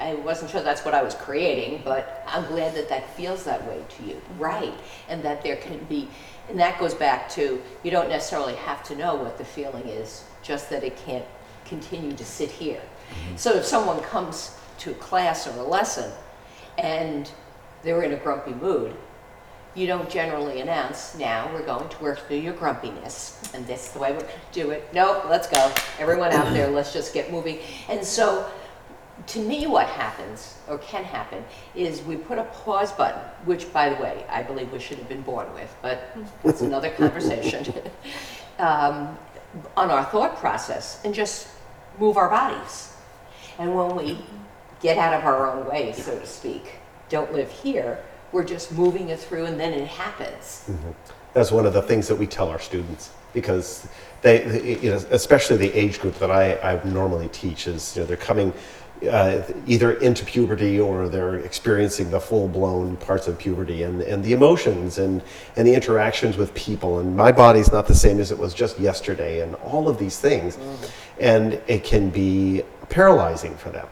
I 0.00 0.14
wasn't 0.14 0.50
sure 0.50 0.62
that's 0.62 0.84
what 0.84 0.94
I 0.94 1.02
was 1.02 1.14
creating, 1.14 1.82
but 1.84 2.24
I'm 2.26 2.46
glad 2.46 2.74
that 2.74 2.88
that 2.88 3.14
feels 3.16 3.44
that 3.44 3.66
way 3.68 3.84
to 3.96 4.02
you. 4.04 4.14
Mm-hmm. 4.14 4.38
Right. 4.38 4.74
And 5.08 5.22
that 5.22 5.42
there 5.42 5.56
can 5.56 5.78
be, 5.84 6.08
and 6.48 6.58
that 6.58 6.80
goes 6.80 6.94
back 6.94 7.28
to 7.30 7.62
you 7.82 7.90
don't 7.90 8.08
necessarily 8.08 8.54
have 8.54 8.82
to 8.84 8.96
know 8.96 9.14
what 9.14 9.36
the 9.36 9.44
feeling 9.44 9.86
is, 9.86 10.24
just 10.42 10.70
that 10.70 10.82
it 10.82 10.96
can't 11.04 11.26
continue 11.66 12.12
to 12.12 12.24
sit 12.24 12.50
here. 12.50 12.80
Mm-hmm. 12.80 13.36
So 13.36 13.54
if 13.54 13.64
someone 13.64 14.00
comes 14.00 14.56
to 14.78 14.92
a 14.92 14.94
class 14.94 15.46
or 15.46 15.58
a 15.58 15.62
lesson 15.62 16.10
and 16.78 17.30
they're 17.82 18.02
in 18.02 18.12
a 18.12 18.16
grumpy 18.16 18.54
mood, 18.54 18.94
you 19.74 19.86
don't 19.86 20.10
generally 20.10 20.60
announce, 20.60 21.16
now 21.16 21.48
we're 21.52 21.64
going 21.64 21.88
to 21.88 22.02
work 22.02 22.26
through 22.26 22.38
your 22.38 22.54
grumpiness, 22.54 23.40
and 23.54 23.64
this 23.68 23.86
is 23.86 23.92
the 23.92 24.00
way 24.00 24.10
we're 24.12 24.20
going 24.20 24.32
to 24.32 24.62
do 24.62 24.70
it. 24.70 24.88
Nope, 24.92 25.26
let's 25.28 25.46
go. 25.46 25.72
Everyone 26.00 26.32
out 26.32 26.52
there, 26.52 26.68
let's 26.68 26.92
just 26.92 27.14
get 27.14 27.30
moving. 27.30 27.60
And 27.88 28.04
so, 28.04 28.50
to 29.30 29.38
me, 29.38 29.66
what 29.66 29.86
happens, 29.86 30.56
or 30.68 30.78
can 30.78 31.04
happen, 31.04 31.44
is 31.74 32.02
we 32.02 32.16
put 32.16 32.38
a 32.38 32.44
pause 32.44 32.92
button, 32.92 33.20
which, 33.44 33.72
by 33.72 33.88
the 33.88 34.02
way, 34.02 34.24
I 34.28 34.42
believe 34.42 34.72
we 34.72 34.80
should 34.80 34.98
have 34.98 35.08
been 35.08 35.22
born 35.22 35.52
with, 35.54 35.74
but 35.82 36.16
that's 36.42 36.62
another 36.62 36.90
conversation, 36.90 37.72
um, 38.58 39.16
on 39.76 39.90
our 39.90 40.04
thought 40.06 40.36
process, 40.38 41.00
and 41.04 41.14
just 41.14 41.48
move 41.98 42.16
our 42.16 42.28
bodies. 42.28 42.92
And 43.58 43.74
when 43.74 43.94
we 43.96 44.18
get 44.82 44.98
out 44.98 45.14
of 45.14 45.24
our 45.24 45.48
own 45.50 45.68
way, 45.68 45.92
so 45.92 46.18
to 46.18 46.26
speak, 46.26 46.72
don't 47.08 47.32
live 47.32 47.50
here, 47.50 48.02
we're 48.32 48.44
just 48.44 48.72
moving 48.72 49.10
it 49.10 49.18
through 49.18 49.44
and 49.46 49.58
then 49.58 49.72
it 49.72 49.86
happens. 49.88 50.70
That's 51.34 51.50
one 51.50 51.66
of 51.66 51.72
the 51.72 51.82
things 51.82 52.06
that 52.08 52.14
we 52.16 52.26
tell 52.26 52.48
our 52.48 52.60
students 52.60 53.10
because 53.34 53.86
they, 54.22 54.38
they- 54.38 54.78
you 54.78 54.90
know, 54.90 54.96
especially 55.10 55.56
the 55.56 55.72
age 55.78 56.00
group 56.00 56.14
that 56.20 56.30
I, 56.30 56.54
I 56.58 56.82
normally 56.84 57.28
teach 57.28 57.66
is, 57.66 57.94
you 57.96 58.02
know, 58.02 58.06
they're 58.06 58.16
coming 58.16 58.52
uh, 59.08 59.42
either 59.66 59.92
into 59.92 60.24
puberty 60.24 60.78
or 60.78 61.08
they're 61.08 61.36
experiencing 61.36 62.10
the 62.10 62.20
full 62.20 62.48
blown 62.48 62.96
parts 62.98 63.28
of 63.28 63.38
puberty 63.38 63.82
and, 63.82 64.02
and 64.02 64.22
the 64.22 64.32
emotions 64.32 64.98
and, 64.98 65.22
and 65.56 65.66
the 65.66 65.74
interactions 65.74 66.36
with 66.36 66.52
people. 66.54 66.98
And 66.98 67.16
my 67.16 67.32
body's 67.32 67.72
not 67.72 67.86
the 67.86 67.94
same 67.94 68.20
as 68.20 68.30
it 68.30 68.38
was 68.38 68.52
just 68.52 68.78
yesterday 68.78 69.40
and 69.40 69.54
all 69.56 69.88
of 69.88 69.98
these 69.98 70.18
things. 70.18 70.58
And 71.18 71.54
it 71.66 71.84
can 71.84 72.10
be 72.10 72.62
paralyzing 72.88 73.56
for 73.56 73.70
them. 73.70 73.86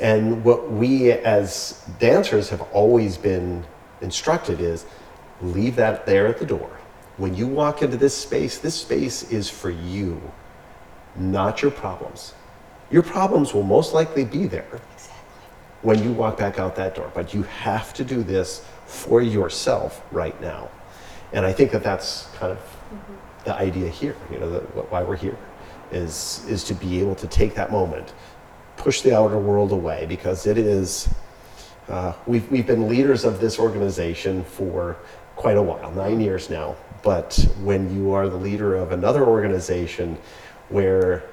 And 0.00 0.44
what 0.44 0.70
we 0.70 1.12
as 1.12 1.84
dancers 1.98 2.48
have 2.50 2.62
always 2.72 3.16
been 3.16 3.64
instructed 4.00 4.60
is 4.60 4.84
leave 5.40 5.76
that 5.76 6.06
there 6.06 6.26
at 6.26 6.38
the 6.38 6.46
door. 6.46 6.70
When 7.16 7.34
you 7.34 7.46
walk 7.46 7.82
into 7.82 7.96
this 7.96 8.16
space, 8.16 8.58
this 8.58 8.74
space 8.74 9.30
is 9.30 9.50
for 9.50 9.70
you, 9.70 10.20
not 11.16 11.62
your 11.62 11.70
problems. 11.70 12.34
Your 12.92 13.02
problems 13.02 13.52
will 13.52 13.64
most 13.64 13.94
likely 13.94 14.24
be 14.24 14.46
there 14.46 14.80
when 15.80 16.02
you 16.04 16.12
walk 16.12 16.38
back 16.38 16.60
out 16.60 16.76
that 16.76 16.94
door, 16.94 17.10
but 17.14 17.34
you 17.34 17.42
have 17.42 17.92
to 17.94 18.04
do 18.04 18.22
this 18.22 18.64
for 18.86 19.20
yourself 19.20 20.04
right 20.12 20.38
now. 20.40 20.70
And 21.32 21.44
I 21.44 21.52
think 21.52 21.72
that 21.72 21.82
that's 21.82 22.28
kind 22.36 22.52
of 22.52 22.58
the 23.44 23.54
idea 23.54 23.88
here, 23.88 24.14
you 24.30 24.38
know, 24.38 24.50
that, 24.50 24.92
why 24.92 25.02
we're 25.02 25.16
here 25.16 25.36
is 25.90 26.44
is 26.48 26.64
to 26.64 26.74
be 26.74 27.00
able 27.00 27.14
to 27.14 27.26
take 27.26 27.54
that 27.54 27.70
moment 27.70 28.14
push 28.82 29.02
the 29.02 29.16
outer 29.16 29.38
world 29.38 29.72
away 29.72 30.06
because 30.08 30.46
it 30.46 30.58
is. 30.58 31.08
Uh, 31.88 32.12
we've, 32.26 32.48
we've 32.50 32.66
been 32.66 32.88
leaders 32.88 33.24
of 33.24 33.40
this 33.40 33.58
organization 33.58 34.44
for 34.44 34.96
quite 35.36 35.56
a 35.56 35.62
while, 35.62 35.90
nine 35.92 36.20
years 36.20 36.48
now. 36.48 36.76
But 37.02 37.34
when 37.62 37.94
you 37.94 38.12
are 38.12 38.28
the 38.28 38.36
leader 38.36 38.76
of 38.76 38.92
another 38.92 39.24
organization 39.24 40.16
where 40.68 41.24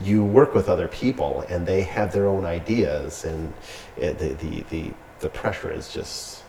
you 0.00 0.24
work 0.24 0.54
with 0.54 0.68
other 0.68 0.88
people 0.88 1.44
and 1.48 1.66
they 1.66 1.82
have 1.82 2.12
their 2.12 2.26
own 2.26 2.44
ideas, 2.44 3.24
and 3.24 3.52
it, 3.96 4.18
the, 4.18 4.34
the, 4.34 4.64
the, 4.70 4.90
the 5.20 5.28
pressure 5.28 5.72
is 5.72 5.92
just 5.92 6.42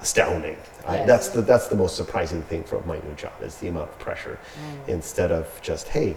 astounding. 0.00 0.56
I, 0.86 1.04
that's, 1.04 1.28
the, 1.28 1.42
that's 1.42 1.68
the 1.68 1.76
most 1.76 1.96
surprising 1.96 2.42
thing 2.42 2.64
from 2.64 2.86
my 2.86 2.96
new 2.96 3.14
job 3.16 3.32
is 3.42 3.56
the 3.56 3.68
amount 3.68 3.90
of 3.90 3.98
pressure. 3.98 4.38
Mm. 4.60 4.88
Instead 4.88 5.32
of 5.32 5.60
just, 5.62 5.88
hey, 5.88 6.16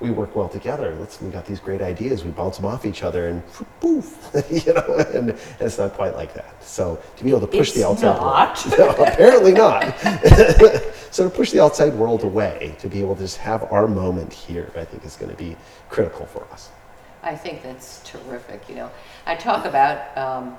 we 0.00 0.10
work 0.10 0.34
well 0.34 0.48
together. 0.48 0.96
Let's 0.98 1.20
we 1.20 1.30
got 1.30 1.44
these 1.44 1.60
great 1.60 1.82
ideas. 1.82 2.24
We 2.24 2.30
bounce 2.30 2.56
them 2.56 2.66
off 2.66 2.86
each 2.86 3.02
other, 3.02 3.28
and 3.28 3.42
poof, 3.80 4.30
you 4.50 4.72
know. 4.72 4.96
And, 5.14 5.30
and 5.30 5.38
it's 5.60 5.78
not 5.78 5.92
quite 5.92 6.14
like 6.14 6.34
that. 6.34 6.62
So 6.62 7.00
to 7.16 7.24
be 7.24 7.30
able 7.30 7.40
to 7.40 7.46
push 7.46 7.68
It's 7.68 7.78
the 7.78 7.86
outside 7.86 8.16
not. 8.16 8.66
world, 8.66 8.78
no, 8.98 9.04
apparently 9.04 9.52
not. 9.52 9.98
so 11.10 11.28
to 11.28 11.30
push 11.30 11.50
the 11.52 11.62
outside 11.62 11.94
world 11.94 12.24
away, 12.24 12.74
to 12.78 12.88
be 12.88 13.00
able 13.00 13.14
to 13.16 13.22
just 13.22 13.36
have 13.38 13.70
our 13.72 13.86
moment 13.86 14.32
here, 14.32 14.70
I 14.76 14.84
think 14.84 15.04
is 15.04 15.16
going 15.16 15.30
to 15.30 15.36
be 15.36 15.56
critical 15.88 16.26
for 16.26 16.46
us. 16.50 16.70
I 17.22 17.36
think 17.36 17.62
that's 17.62 18.02
terrific. 18.04 18.68
You 18.68 18.76
know, 18.76 18.90
I 19.26 19.34
talk 19.36 19.66
about, 19.66 20.16
um, 20.16 20.56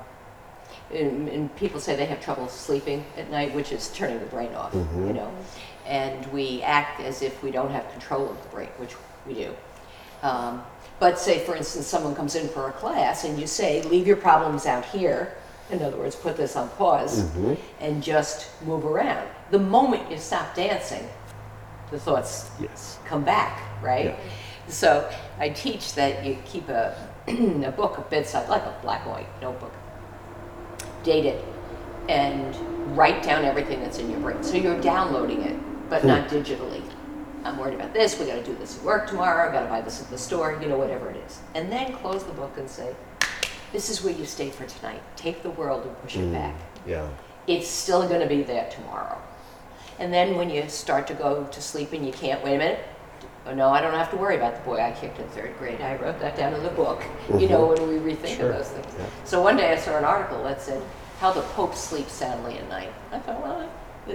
and, 0.93 1.27
and 1.27 1.55
people 1.55 1.79
say 1.79 1.95
they 1.95 2.05
have 2.05 2.21
trouble 2.21 2.47
sleeping 2.47 3.03
at 3.17 3.31
night, 3.31 3.55
which 3.55 3.71
is 3.71 3.89
turning 3.95 4.19
the 4.19 4.27
brain 4.27 4.53
off. 4.53 4.73
You 4.75 5.13
know, 5.13 5.33
and 5.87 6.23
we 6.27 6.61
act 6.61 7.01
as 7.01 7.23
if 7.23 7.41
we 7.41 7.49
don't 7.49 7.71
have 7.71 7.89
control 7.91 8.29
of 8.29 8.41
the 8.43 8.49
brain, 8.49 8.69
which 8.77 8.93
we 9.27 9.33
do. 9.33 9.53
Um, 10.23 10.63
but 10.99 11.17
say, 11.17 11.39
for 11.39 11.55
instance, 11.55 11.87
someone 11.87 12.13
comes 12.15 12.35
in 12.35 12.47
for 12.49 12.69
a 12.69 12.71
class, 12.73 13.23
and 13.23 13.39
you 13.39 13.47
say, 13.47 13.81
"Leave 13.83 14.05
your 14.05 14.17
problems 14.17 14.65
out 14.65 14.85
here." 14.85 15.35
In 15.71 15.81
other 15.81 15.97
words, 15.97 16.15
put 16.15 16.35
this 16.37 16.55
on 16.55 16.67
pause 16.69 17.23
and 17.79 18.03
just 18.03 18.49
move 18.63 18.85
around. 18.85 19.25
The 19.51 19.59
moment 19.59 20.11
you 20.11 20.17
stop 20.17 20.53
dancing, 20.53 21.07
the 21.91 21.99
thoughts 21.99 22.49
Yes. 22.59 22.99
come 23.05 23.23
back, 23.23 23.61
right? 23.81 24.17
So 24.67 25.09
I 25.39 25.49
teach 25.49 25.95
that 25.95 26.25
you 26.25 26.37
keep 26.45 26.67
a, 26.69 26.95
a 27.27 27.71
book 27.71 27.97
of 27.97 28.09
bedside, 28.09 28.49
like 28.49 28.63
a 28.63 28.75
black 28.81 29.03
and 29.05 29.11
white 29.13 29.41
notebook, 29.41 29.71
date 31.03 31.25
it, 31.25 31.43
and 32.09 32.55
write 32.97 33.23
down 33.23 33.45
everything 33.45 33.79
that's 33.81 33.97
in 33.97 34.09
your 34.11 34.19
brain. 34.19 34.43
So 34.43 34.55
you're 34.57 34.79
downloading 34.81 35.41
it, 35.43 35.55
but 35.89 36.03
not 36.03 36.27
digitally. 36.29 36.81
I'm 37.43 37.57
worried 37.57 37.75
about 37.75 37.93
this, 37.93 38.19
we 38.19 38.25
gotta 38.25 38.43
do 38.43 38.55
this 38.55 38.77
at 38.77 38.83
work 38.83 39.07
tomorrow, 39.07 39.49
I 39.49 39.51
gotta 39.51 39.67
buy 39.67 39.81
this 39.81 40.01
at 40.01 40.09
the 40.09 40.17
store, 40.17 40.57
you 40.61 40.67
know, 40.67 40.77
whatever 40.77 41.09
it 41.09 41.17
is. 41.27 41.39
And 41.55 41.71
then 41.71 41.93
close 41.93 42.23
the 42.23 42.33
book 42.33 42.55
and 42.57 42.69
say, 42.69 42.95
this 43.71 43.89
is 43.89 44.03
where 44.03 44.13
you 44.13 44.25
stay 44.25 44.49
for 44.49 44.65
tonight. 44.65 45.01
Take 45.15 45.43
the 45.43 45.51
world 45.51 45.85
and 45.85 46.01
push 46.01 46.17
it 46.17 46.19
mm, 46.19 46.33
back 46.33 46.55
Yeah. 46.85 47.07
it's 47.47 47.67
still 47.69 48.07
going 48.07 48.21
to 48.21 48.27
be 48.27 48.43
there 48.43 48.69
tomorrow. 48.69 49.17
And 49.99 50.13
then 50.13 50.35
when 50.35 50.49
you 50.49 50.67
start 50.67 51.07
to 51.07 51.13
go 51.13 51.45
to 51.45 51.61
sleep 51.61 51.93
and 51.93 52.05
you 52.05 52.11
can't, 52.11 52.43
wait 52.43 52.55
a 52.55 52.57
minute, 52.57 52.79
oh, 53.45 53.53
no, 53.53 53.69
I 53.69 53.81
don't 53.81 53.93
have 53.93 54.09
to 54.11 54.17
worry 54.17 54.35
about 54.35 54.55
the 54.55 54.61
boy 54.61 54.81
I 54.81 54.91
kicked 54.91 55.19
in 55.19 55.27
third 55.29 55.57
grade. 55.57 55.79
I 55.79 55.95
wrote 55.97 56.19
that 56.19 56.35
down 56.35 56.53
in 56.53 56.63
the 56.63 56.69
book. 56.69 57.03
You 57.37 57.47
know, 57.47 57.67
mm-hmm. 57.67 57.85
when 57.85 58.03
we 58.05 58.13
rethink 58.13 58.35
Sure. 58.37 58.51
of 58.51 58.57
those 58.57 58.69
things. 58.69 58.93
Yeah. 58.97 59.05
So 59.25 59.41
one 59.41 59.57
day 59.57 59.71
I 59.71 59.77
saw 59.77 59.97
an 59.97 60.03
article 60.03 60.43
that 60.43 60.61
said, 60.61 60.81
how 61.19 61.31
the 61.31 61.41
Pope 61.41 61.75
sleeps 61.75 62.13
soundly 62.13 62.57
at 62.57 62.67
night. 62.67 62.91
I 63.11 63.19
thought, 63.19 63.41
well, 63.41 63.69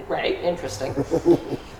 right, 0.09 0.39
interesting. 0.43 0.93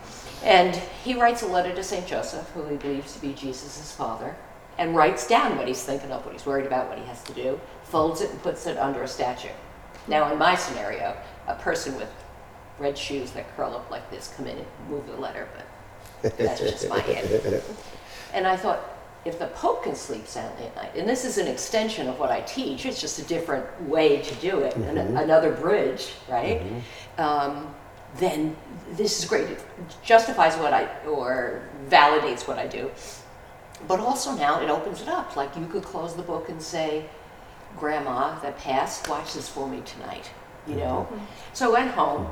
and 0.47 0.77
he 1.05 1.15
writes 1.15 1.43
a 1.43 1.47
letter 1.47 1.75
to 1.75 1.83
St. 1.83 2.07
Joseph, 2.07 2.49
who 2.51 2.65
he 2.67 2.77
believes 2.77 3.13
to 3.15 3.21
be 3.21 3.33
Jesus' 3.35 3.93
father, 3.93 4.37
and 4.79 4.95
writes 4.95 5.27
down 5.27 5.57
what 5.57 5.67
he's 5.67 5.83
thinking 5.83 6.13
of, 6.13 6.25
what 6.25 6.33
he's 6.33 6.47
worried 6.47 6.67
about, 6.67 6.89
what 6.89 6.99
he 6.99 7.05
has 7.07 7.23
to 7.25 7.33
do, 7.33 7.61
folds 7.83 8.21
it 8.21 8.31
and 8.31 8.41
puts 8.43 8.67
it 8.67 8.79
under 8.79 9.03
a 9.03 9.09
statue. 9.09 9.49
Now, 10.07 10.31
in 10.33 10.39
my 10.39 10.55
scenario, 10.55 11.17
a 11.49 11.55
person 11.57 11.97
with 11.97 12.09
red 12.79 12.97
shoes 12.97 13.33
that 13.33 13.55
curl 13.57 13.75
up 13.75 13.91
like 13.91 14.09
this 14.11 14.33
come 14.37 14.47
in 14.47 14.57
and 14.59 14.67
move 14.89 15.07
the 15.09 15.17
letter, 15.17 15.49
but 16.23 16.37
that's 16.39 16.61
just 16.61 16.89
my 16.89 17.01
head. 17.01 17.63
And 18.35 18.47
I 18.47 18.57
thought, 18.57 18.81
if 19.25 19.39
the 19.39 19.47
Pope 19.49 19.85
can 19.85 19.95
sleep 19.95 20.27
soundly 20.27 20.67
at 20.67 20.77
night, 20.77 20.95
and 20.95 21.09
this 21.09 21.25
is 21.25 21.39
an 21.39 21.47
extension 21.49 22.07
of 22.07 22.19
what 22.19 22.31
I 22.31 22.43
teach, 22.43 22.85
it's 22.85 23.01
just 23.01 23.19
a 23.19 23.23
different 23.23 23.65
way 23.89 24.21
to 24.21 24.35
do 24.37 24.61
it, 24.61 24.77
and 24.77 24.99
a- 24.99 25.23
another 25.23 25.53
bridge, 25.53 26.13
right? 26.29 26.61
Um, 27.19 27.75
then 28.19 28.57
this 28.93 29.19
is 29.23 29.29
great. 29.29 29.49
It 29.51 29.65
justifies 30.03 30.57
what 30.57 30.73
I, 30.73 30.89
or 31.07 31.63
validates 31.89 32.47
what 32.47 32.59
I 32.59 32.67
do. 32.67 32.91
But 33.87 34.01
also 34.01 34.33
now 34.35 34.61
it 34.63 34.71
opens 34.71 35.03
it 35.03 35.09
up. 35.09 35.37
Like 35.37 35.55
you 35.57 35.67
could 35.67 35.83
close 35.83 36.15
the 36.15 36.23
book 36.23 36.49
and 36.49 36.61
say, 36.61 37.07
Grandma 37.77 38.39
that 38.41 38.57
passed, 38.59 39.09
watch 39.09 39.35
this 39.35 39.49
for 39.49 39.69
me 39.69 39.83
tonight, 39.85 40.31
you 40.67 40.75
mm-hmm. 40.75 40.81
know? 40.81 41.09
So 41.53 41.71
I 41.71 41.81
went 41.81 41.91
home, 41.95 42.27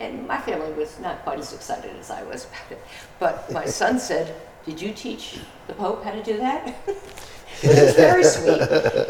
and 0.00 0.26
my 0.26 0.38
family 0.38 0.72
was 0.72 0.98
not 0.98 1.22
quite 1.22 1.38
as 1.38 1.52
excited 1.52 1.94
as 1.96 2.10
I 2.10 2.22
was 2.24 2.46
about 2.46 2.72
it. 2.72 2.82
But 3.18 3.52
my 3.52 3.64
son 3.80 3.98
said, 3.98 4.34
Did 4.64 4.80
you 4.80 4.92
teach 4.92 5.38
the 5.68 5.74
Pope 5.74 6.02
how 6.02 6.10
to 6.10 6.22
do 6.22 6.36
that? 6.38 6.68
Which 7.62 7.72
is 7.72 7.94
very 7.94 8.24
sweet. 8.24 8.58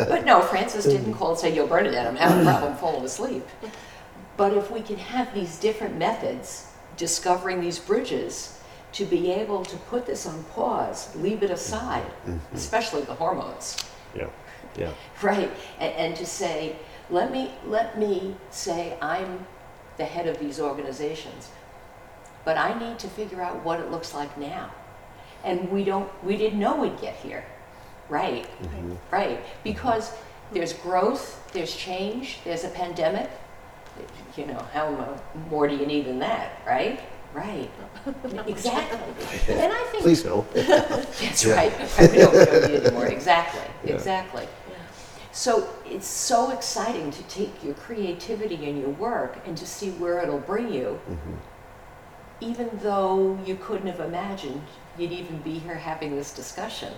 But 0.09 0.24
no, 0.24 0.42
Francis 0.42 0.85
didn't 0.85 1.02
mm-hmm. 1.02 1.12
call 1.12 1.30
and 1.30 1.38
say, 1.38 1.54
Yo, 1.54 1.66
Bernadette, 1.66 2.06
I'm 2.06 2.16
having 2.16 2.46
a 2.46 2.50
problem 2.50 2.76
falling 2.76 3.04
asleep. 3.04 3.46
But 4.37 4.54
if 4.54 4.70
we 4.70 4.80
can 4.80 4.96
have 4.96 5.35
these 5.35 5.59
different 5.59 5.96
methods, 5.98 6.66
discovering 6.96 7.61
these 7.61 7.78
bridges, 7.78 8.61
to 8.92 9.04
be 9.04 9.30
able 9.30 9.64
to 9.64 9.76
put 9.76 10.06
this 10.06 10.26
on 10.26 10.42
pause, 10.44 11.14
leave 11.16 11.42
it 11.42 11.50
aside, 11.50 12.11
mm-hmm. 12.26 12.56
especially 12.56 13.02
the 13.02 13.14
hormones, 13.14 13.76
Yeah. 14.16 14.28
Yeah. 14.76 14.92
right? 15.22 15.50
And, 15.78 15.94
and 15.94 16.16
to 16.16 16.26
say, 16.26 16.76
let 17.11 17.33
me 17.33 17.52
let 17.66 17.98
me 17.98 18.37
say 18.50 18.96
I'm 19.02 19.46
the 19.96 20.04
head 20.04 20.26
of 20.26 20.38
these 20.38 20.61
organizations, 20.61 21.50
but 22.44 22.56
I 22.56 22.78
need 22.78 22.98
to 23.00 23.09
figure 23.09 23.42
out 23.42 23.64
what 23.64 23.80
it 23.80 23.90
looks 23.90 24.14
like 24.14 24.37
now, 24.38 24.70
and 25.44 25.70
we 25.70 25.85
don't 25.85 26.09
we 26.24 26.37
didn't 26.37 26.61
know 26.61 26.76
we'd 26.76 27.00
get 27.00 27.16
here, 27.16 27.44
right? 28.09 28.44
Mm-hmm. 28.62 28.94
Right? 29.11 29.40
Because 29.64 30.12
there's 30.52 30.72
growth, 30.72 31.52
there's 31.52 31.74
change, 31.74 32.38
there's 32.44 32.64
a 32.64 32.68
pandemic. 32.68 33.28
You 34.36 34.46
know, 34.46 34.66
how 34.72 34.90
mo- 34.90 35.20
more 35.50 35.68
do 35.68 35.76
you 35.76 35.86
need 35.86 36.06
than 36.06 36.18
that, 36.20 36.60
right? 36.66 37.00
Right. 37.34 37.70
Exactly. 38.46 38.98
And 39.54 39.72
I 39.72 39.88
think 39.90 40.02
Please 40.02 40.24
no. 40.24 40.46
that's 40.54 41.46
right. 41.46 41.72
We 42.00 42.18
don't, 42.18 42.32
we 42.32 42.44
don't 42.44 42.70
need 42.70 42.74
it 42.74 42.86
anymore. 42.86 43.06
Exactly. 43.06 43.62
Yeah. 43.84 43.94
Exactly. 43.94 44.48
So 45.32 45.68
it's 45.86 46.08
so 46.08 46.50
exciting 46.50 47.10
to 47.12 47.22
take 47.24 47.62
your 47.62 47.74
creativity 47.74 48.68
and 48.68 48.80
your 48.80 48.90
work 48.90 49.38
and 49.46 49.56
to 49.56 49.66
see 49.66 49.90
where 49.90 50.20
it'll 50.20 50.38
bring 50.38 50.72
you, 50.72 51.00
mm-hmm. 51.08 51.34
even 52.40 52.68
though 52.82 53.38
you 53.46 53.56
couldn't 53.56 53.86
have 53.86 54.00
imagined 54.00 54.62
you'd 54.98 55.12
even 55.12 55.38
be 55.38 55.58
here 55.58 55.76
having 55.76 56.16
this 56.16 56.34
discussion. 56.34 56.92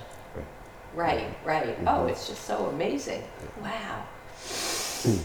Right, 0.95 1.29
right. 1.45 1.77
Mm-hmm. 1.77 1.89
Oh, 1.89 2.07
it's 2.07 2.29
just 2.29 2.45
so 2.45 2.67
amazing. 2.67 3.23
Wow. 3.63 4.05
Mm. 4.45 5.23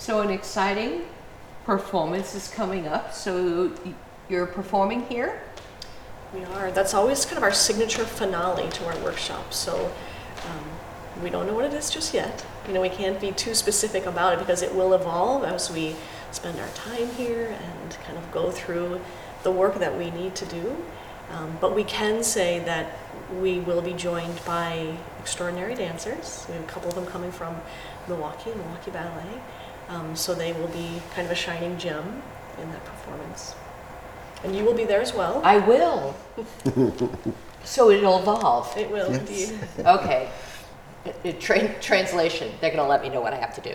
So 0.00 0.22
an 0.22 0.30
exciting 0.30 1.02
performance 1.66 2.34
is 2.34 2.48
coming 2.48 2.88
up. 2.88 3.12
So 3.12 3.70
you're 4.30 4.46
performing 4.46 5.04
here? 5.08 5.42
We 6.32 6.42
are. 6.42 6.70
That's 6.70 6.94
always 6.94 7.26
kind 7.26 7.36
of 7.36 7.42
our 7.42 7.52
signature 7.52 8.06
finale 8.06 8.70
to 8.70 8.86
our 8.86 8.96
workshop. 9.04 9.52
So 9.52 9.92
um, 10.46 11.22
we 11.22 11.28
don't 11.28 11.46
know 11.46 11.52
what 11.52 11.66
it 11.66 11.74
is 11.74 11.90
just 11.90 12.14
yet. 12.14 12.46
You 12.66 12.72
know, 12.72 12.80
we 12.80 12.88
can't 12.88 13.20
be 13.20 13.32
too 13.32 13.54
specific 13.54 14.06
about 14.06 14.32
it 14.32 14.38
because 14.38 14.62
it 14.62 14.74
will 14.74 14.94
evolve 14.94 15.44
as 15.44 15.70
we 15.70 15.94
spend 16.30 16.58
our 16.58 16.68
time 16.68 17.08
here 17.10 17.48
and 17.48 17.90
kind 18.06 18.16
of 18.16 18.32
go 18.32 18.50
through 18.50 19.02
the 19.42 19.50
work 19.50 19.78
that 19.80 19.98
we 19.98 20.10
need 20.12 20.34
to 20.36 20.46
do. 20.46 20.78
Um, 21.30 21.58
but 21.60 21.76
we 21.76 21.84
can 21.84 22.22
say 22.22 22.60
that 22.60 22.96
we 23.38 23.60
will 23.60 23.82
be 23.82 23.92
joined 23.92 24.40
by 24.46 24.96
extraordinary 25.18 25.74
dancers. 25.74 26.46
We 26.48 26.54
have 26.54 26.64
a 26.64 26.68
couple 26.68 26.88
of 26.88 26.94
them 26.94 27.04
coming 27.04 27.30
from 27.30 27.54
Milwaukee, 28.08 28.50
Milwaukee 28.56 28.92
Ballet. 28.92 29.42
Um, 29.90 30.14
so 30.14 30.34
they 30.34 30.52
will 30.52 30.68
be 30.68 31.02
kind 31.14 31.26
of 31.26 31.32
a 31.32 31.34
shining 31.34 31.76
gem 31.76 32.22
in 32.62 32.70
that 32.70 32.84
performance. 32.84 33.54
And 34.44 34.54
you 34.56 34.64
will 34.64 34.74
be 34.74 34.84
there 34.84 35.00
as 35.00 35.12
well. 35.12 35.42
I 35.44 35.58
will. 35.58 36.14
so 37.64 37.90
it'll 37.90 38.20
evolve. 38.20 38.74
It 38.76 38.90
will 38.90 39.10
Yes. 39.10 39.50
indeed. 39.50 39.68
Okay. 39.86 40.30
Tra- 41.40 41.80
translation, 41.80 42.52
they're 42.60 42.70
going 42.70 42.82
to 42.82 42.88
let 42.88 43.02
me 43.02 43.08
know 43.08 43.20
what 43.20 43.32
I 43.32 43.36
have 43.38 43.54
to 43.54 43.60
do. 43.62 43.74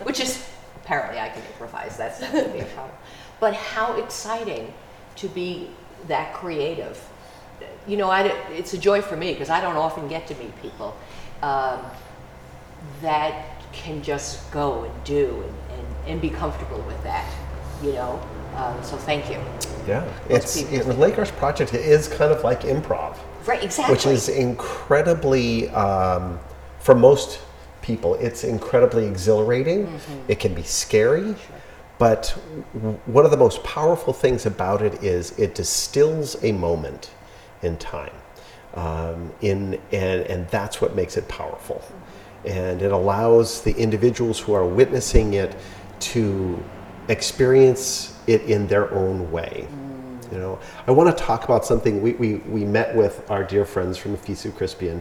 Which 0.04 0.20
is, 0.20 0.44
apparently, 0.84 1.18
I 1.20 1.28
can 1.28 1.42
improvise. 1.44 1.96
That's 1.96 2.20
not 2.20 2.32
going 2.32 2.44
to 2.46 2.52
be 2.52 2.58
a 2.58 2.64
problem. 2.64 2.96
But 3.38 3.54
how 3.54 3.96
exciting 3.96 4.74
to 5.16 5.28
be 5.28 5.70
that 6.08 6.34
creative. 6.34 7.00
You 7.86 7.96
know, 7.96 8.10
I, 8.10 8.22
it's 8.50 8.74
a 8.74 8.78
joy 8.78 9.00
for 9.02 9.16
me 9.16 9.32
because 9.32 9.50
I 9.50 9.60
don't 9.60 9.76
often 9.76 10.08
get 10.08 10.26
to 10.28 10.34
meet 10.34 10.60
people 10.60 10.96
um, 11.42 11.78
that 13.02 13.59
can 13.72 14.02
just 14.02 14.50
go 14.50 14.84
and 14.84 15.04
do 15.04 15.44
and, 15.46 15.78
and, 15.78 15.86
and 16.06 16.20
be 16.20 16.30
comfortable 16.30 16.80
with 16.82 17.02
that, 17.04 17.30
you 17.82 17.92
know? 17.92 18.20
Um, 18.56 18.82
so 18.82 18.96
thank 18.96 19.30
you. 19.30 19.38
Yeah. 19.86 20.06
It's 20.28 20.56
it, 20.56 20.86
Lake 20.98 21.18
Arts 21.18 21.30
Project 21.30 21.72
is 21.74 22.08
kind 22.08 22.32
of 22.32 22.42
like 22.42 22.62
improv. 22.62 23.16
Right, 23.46 23.62
exactly. 23.62 23.94
which 23.94 24.06
is 24.06 24.28
incredibly 24.28 25.70
um, 25.70 26.38
for 26.78 26.94
most 26.94 27.40
people 27.82 28.14
it's 28.16 28.44
incredibly 28.44 29.06
exhilarating 29.06 29.86
Mm-hmm. 29.86 30.30
it 30.30 30.38
can 30.38 30.52
be 30.54 30.62
scary 30.62 31.34
but 31.98 32.28
one 33.06 33.24
of 33.24 33.30
the 33.30 33.36
most 33.36 33.64
powerful 33.64 34.12
things 34.12 34.44
about 34.44 34.82
it 34.82 35.02
is 35.02 35.38
it 35.38 35.54
distills 35.54 36.42
a 36.44 36.52
moment 36.52 37.10
in 37.62 37.78
time 37.78 38.12
um, 38.74 39.32
in 39.40 39.80
and 39.92 40.22
and 40.26 40.48
that's 40.48 40.80
what 40.82 40.94
makes 40.94 41.16
it 41.16 41.26
powerful 41.28 41.82
and 42.44 42.82
it 42.82 42.92
allows 42.92 43.62
the 43.62 43.72
individuals 43.76 44.38
who 44.38 44.52
are 44.52 44.66
witnessing 44.66 45.34
it 45.34 45.56
to 46.00 46.62
experience 47.08 48.18
it 48.26 48.42
in 48.42 48.66
their 48.66 48.92
own 48.92 49.30
way. 49.30 49.66
You 50.32 50.38
know 50.38 50.58
i 50.86 50.92
want 50.92 51.16
to 51.16 51.24
talk 51.24 51.44
about 51.44 51.64
something 51.64 52.00
we, 52.00 52.12
we, 52.12 52.36
we 52.36 52.64
met 52.64 52.94
with 52.94 53.28
our 53.30 53.42
dear 53.42 53.64
friends 53.64 53.98
from 53.98 54.16
Feast 54.16 54.44
of 54.44 54.56
Crispian, 54.56 55.00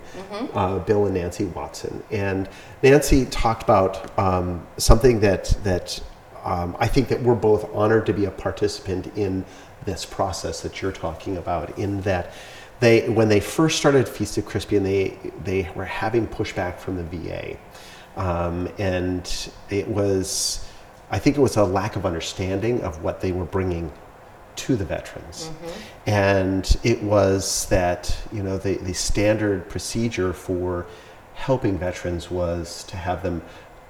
uh, 0.56 0.80
bill 0.80 1.06
and 1.06 1.13
nancy 1.13 1.45
watson. 1.45 2.04
And 2.10 2.49
nancy 2.82 3.25
talked 3.25 3.62
about 3.62 4.17
um, 4.17 4.65
something 4.78 5.19
that 5.19 5.56
that 5.63 6.02
um, 6.43 6.75
i 6.80 6.88
think 6.88 7.10
that 7.10 7.21
we're 7.21 7.36
both 7.36 7.69
honored 7.75 8.08
to 8.08 8.13
be 8.13 8.25
a 8.25 8.32
participant 8.32 9.15
in 9.15 9.45
this 9.86 10.04
process 10.04 10.62
that 10.62 10.82
you're 10.82 10.91
talking 10.91 11.38
about 11.38 11.78
in 11.78 12.02
that 12.02 12.34
they 12.80 13.10
when 13.10 13.30
they 13.30 13.39
first 13.39 13.78
started 13.78 14.08
Feast 14.08 14.38
of 14.38 14.46
Crispian, 14.46 14.84
they 14.84 15.18
they 15.44 15.70
were 15.76 15.86
having 15.86 16.28
pushback 16.28 16.78
from 16.78 16.96
the 16.98 17.04
va 17.04 17.58
um, 18.15 18.68
and 18.78 19.52
it 19.70 19.88
was 19.88 20.65
i 21.12 21.20
think 21.20 21.38
it 21.38 21.42
was 21.42 21.58
a 21.58 21.63
lack 21.63 21.96
of 21.96 22.06
understanding 22.06 22.82
of 22.82 23.04
what 23.04 23.22
they 23.22 23.32
were 23.32 23.46
bringing 23.46 23.92
to 24.60 24.76
the 24.76 24.84
veterans. 24.84 25.50
And 26.06 26.78
it 26.84 27.02
was 27.02 27.65
that, 27.68 28.15
you 28.32 28.44
know, 28.44 28.58
the, 28.58 28.76
the 28.76 28.94
standard 28.94 29.70
procedure 29.70 30.34
for 30.34 30.86
helping 31.34 31.78
veterans 31.78 32.30
was 32.30 32.84
to 32.86 32.98
have 32.98 33.24
them 33.24 33.42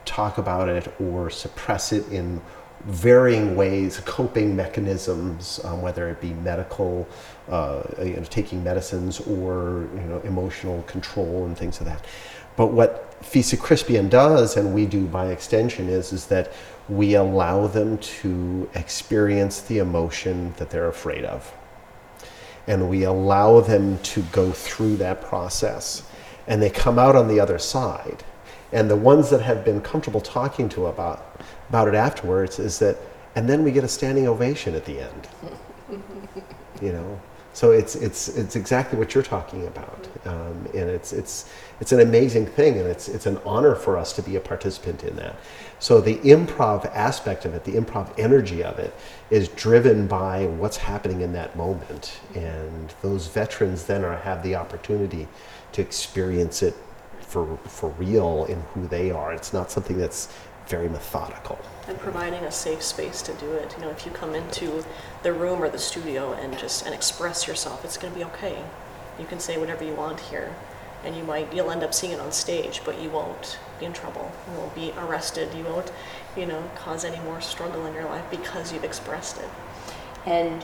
talk 0.05 0.37
about 0.37 0.69
it 0.69 0.93
or 1.01 1.31
suppress 1.31 1.91
it 1.91 2.07
in 2.11 2.39
varying 2.85 3.55
ways, 3.55 3.99
coping 4.05 4.55
mechanisms, 4.55 5.59
um, 5.63 5.81
whether 5.81 6.09
it 6.09 6.21
be 6.21 6.33
medical, 6.33 7.07
uh, 7.49 7.83
you 7.99 8.15
know, 8.15 8.23
taking 8.23 8.63
medicines 8.63 9.19
or, 9.21 9.87
you 9.95 10.01
know, 10.01 10.19
emotional 10.23 10.81
control 10.83 11.45
and 11.45 11.57
things 11.57 11.79
of 11.79 11.85
that. 11.85 12.05
But 12.55 12.67
what 12.67 13.13
Feast 13.23 13.53
of 13.53 13.59
Crispian 13.59 14.09
does, 14.09 14.57
and 14.57 14.73
we 14.73 14.85
do 14.85 15.05
by 15.05 15.27
extension, 15.27 15.89
is, 15.89 16.13
is 16.13 16.27
that 16.27 16.51
we 16.87 17.15
allow 17.15 17.67
them 17.67 17.97
to 17.99 18.69
experience 18.73 19.61
the 19.61 19.77
emotion 19.77 20.53
that 20.57 20.69
they're 20.69 20.87
afraid 20.87 21.23
of. 21.23 21.53
And 22.67 22.89
we 22.89 23.03
allow 23.03 23.61
them 23.61 23.99
to 23.99 24.21
go 24.31 24.51
through 24.51 24.97
that 24.97 25.21
process. 25.21 26.03
And 26.47 26.61
they 26.61 26.69
come 26.69 26.97
out 26.97 27.15
on 27.15 27.27
the 27.27 27.39
other 27.39 27.59
side. 27.59 28.23
And 28.71 28.89
the 28.89 28.95
ones 28.95 29.29
that 29.29 29.41
have 29.41 29.65
been 29.65 29.81
comfortable 29.81 30.21
talking 30.21 30.69
to 30.69 30.87
about, 30.87 31.41
about 31.69 31.87
it 31.87 31.95
afterwards 31.95 32.59
is 32.59 32.79
that, 32.79 32.97
and 33.35 33.47
then 33.49 33.63
we 33.63 33.71
get 33.71 33.83
a 33.83 33.87
standing 33.87 34.27
ovation 34.27 34.75
at 34.75 34.85
the 34.85 34.99
end. 35.01 35.27
You 36.81 36.93
know, 36.93 37.19
So 37.53 37.71
it's 37.71 37.95
it's 37.95 38.29
it's 38.29 38.55
exactly 38.55 38.97
what 38.97 39.13
you're 39.15 39.23
talking 39.23 39.67
about, 39.67 40.07
um, 40.25 40.65
and 40.73 40.89
it's 40.89 41.11
it's 41.13 41.49
it's 41.81 41.91
an 41.91 41.99
amazing 42.01 42.45
thing, 42.45 42.77
and 42.79 42.87
it's 42.87 43.09
it's 43.09 43.25
an 43.25 43.37
honor 43.45 43.75
for 43.75 43.97
us 43.97 44.13
to 44.13 44.21
be 44.21 44.37
a 44.37 44.39
participant 44.39 45.03
in 45.03 45.15
that. 45.17 45.35
So 45.79 45.99
the 45.99 46.17
improv 46.19 46.85
aspect 46.95 47.45
of 47.45 47.53
it, 47.55 47.65
the 47.65 47.73
improv 47.73 48.07
energy 48.17 48.63
of 48.63 48.79
it, 48.79 48.93
is 49.29 49.49
driven 49.49 50.07
by 50.07 50.45
what's 50.45 50.77
happening 50.77 51.21
in 51.21 51.33
that 51.33 51.55
moment, 51.57 52.19
and 52.35 52.93
those 53.01 53.27
veterans 53.27 53.85
then 53.85 54.05
are 54.05 54.17
have 54.17 54.43
the 54.43 54.55
opportunity 54.55 55.27
to 55.73 55.81
experience 55.81 56.63
it 56.63 56.75
for 57.21 57.57
for 57.65 57.89
real 57.91 58.45
in 58.45 58.61
who 58.73 58.87
they 58.87 59.11
are. 59.11 59.33
It's 59.33 59.53
not 59.53 59.71
something 59.71 59.97
that's 59.97 60.29
very 60.69 60.87
methodical. 60.87 61.57
and 61.87 61.97
providing 61.97 62.43
a 62.45 62.51
safe 62.51 62.83
space 62.83 63.21
to 63.23 63.33
do 63.33 63.51
it. 63.53 63.73
You 63.75 63.83
know, 63.85 63.89
if 63.89 64.05
you 64.05 64.11
come 64.11 64.35
into 64.35 64.85
the 65.23 65.33
room 65.33 65.63
or 65.63 65.69
the 65.69 65.79
studio 65.79 66.33
and 66.33 66.57
just 66.57 66.85
and 66.85 66.93
express 66.93 67.47
yourself, 67.47 67.83
it's 67.83 67.97
going 67.97 68.13
to 68.13 68.19
be 68.19 68.25
okay. 68.25 68.63
You 69.19 69.25
can 69.25 69.39
say 69.39 69.57
whatever 69.57 69.83
you 69.83 69.93
want 69.95 70.19
here, 70.19 70.53
and 71.03 71.15
you 71.17 71.23
might 71.23 71.51
you'll 71.53 71.71
end 71.71 71.83
up 71.83 71.93
seeing 71.93 72.13
it 72.13 72.19
on 72.19 72.31
stage, 72.31 72.81
but 72.85 73.01
you 73.01 73.09
won't 73.09 73.57
be 73.79 73.85
in 73.87 73.93
trouble. 73.93 74.31
You 74.51 74.59
won't 74.59 74.75
be 74.75 74.93
arrested. 74.99 75.53
You 75.55 75.63
won't, 75.63 75.91
you 76.37 76.45
know, 76.45 76.63
cause 76.75 77.03
any 77.03 77.19
more 77.23 77.41
struggle 77.41 77.85
in 77.87 77.93
your 77.95 78.05
life 78.05 78.25
because 78.29 78.71
you've 78.71 78.83
expressed 78.83 79.37
it. 79.39 79.49
and 80.25 80.63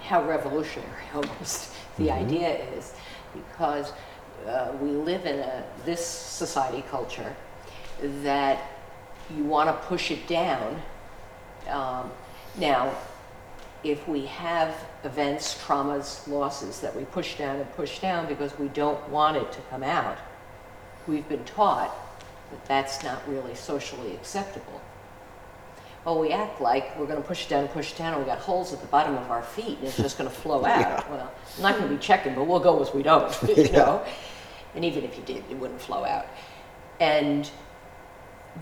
how 0.00 0.24
revolutionary 0.24 1.04
almost 1.14 1.72
the 1.98 2.10
idea 2.10 2.50
is 2.76 2.94
because 3.34 3.92
uh, 4.46 4.72
we 4.80 4.90
live 4.90 5.26
in 5.26 5.38
a 5.40 5.64
this 5.84 6.04
society 6.06 6.82
culture 6.90 7.34
that 8.22 8.62
you 9.36 9.44
want 9.44 9.68
to 9.68 9.86
push 9.86 10.10
it 10.10 10.26
down 10.26 10.80
um, 11.68 12.10
now 12.56 12.94
if 13.84 14.08
we 14.08 14.26
have 14.26 14.74
events 15.04 15.62
traumas 15.64 16.26
losses 16.26 16.80
that 16.80 16.94
we 16.94 17.04
push 17.06 17.36
down 17.36 17.56
and 17.56 17.72
push 17.74 18.00
down 18.00 18.26
because 18.26 18.58
we 18.58 18.68
don't 18.68 19.08
want 19.08 19.36
it 19.36 19.52
to 19.52 19.60
come 19.70 19.82
out 19.82 20.18
we've 21.06 21.28
been 21.28 21.44
taught 21.44 21.94
that 22.50 22.64
that's 22.66 23.02
not 23.04 23.26
really 23.28 23.54
socially 23.54 24.14
acceptable 24.14 24.80
well, 26.08 26.20
we 26.20 26.32
act 26.32 26.62
like 26.62 26.98
we're 26.98 27.04
going 27.04 27.20
to 27.20 27.28
push 27.28 27.44
it 27.44 27.50
down 27.50 27.64
and 27.64 27.70
push 27.70 27.92
it 27.92 27.98
down, 27.98 28.14
and 28.14 28.22
we 28.22 28.26
got 28.26 28.38
holes 28.38 28.72
at 28.72 28.80
the 28.80 28.86
bottom 28.86 29.14
of 29.16 29.30
our 29.30 29.42
feet, 29.42 29.76
and 29.76 29.88
it's 29.88 29.98
just 29.98 30.16
going 30.16 30.30
to 30.30 30.34
flow 30.34 30.64
out. 30.64 31.10
Well, 31.10 31.30
I'm 31.56 31.62
not 31.62 31.76
going 31.76 31.86
to 31.86 31.94
be 31.94 32.00
checking, 32.00 32.34
but 32.34 32.46
we'll 32.46 32.60
go 32.60 32.80
as 32.80 32.94
we 32.94 33.02
don't, 33.02 33.30
you 33.56 33.70
know? 33.72 34.02
And 34.74 34.86
even 34.86 35.04
if 35.04 35.18
you 35.18 35.22
did, 35.24 35.44
it 35.50 35.58
wouldn't 35.58 35.82
flow 35.82 36.04
out. 36.04 36.26
And 36.98 37.50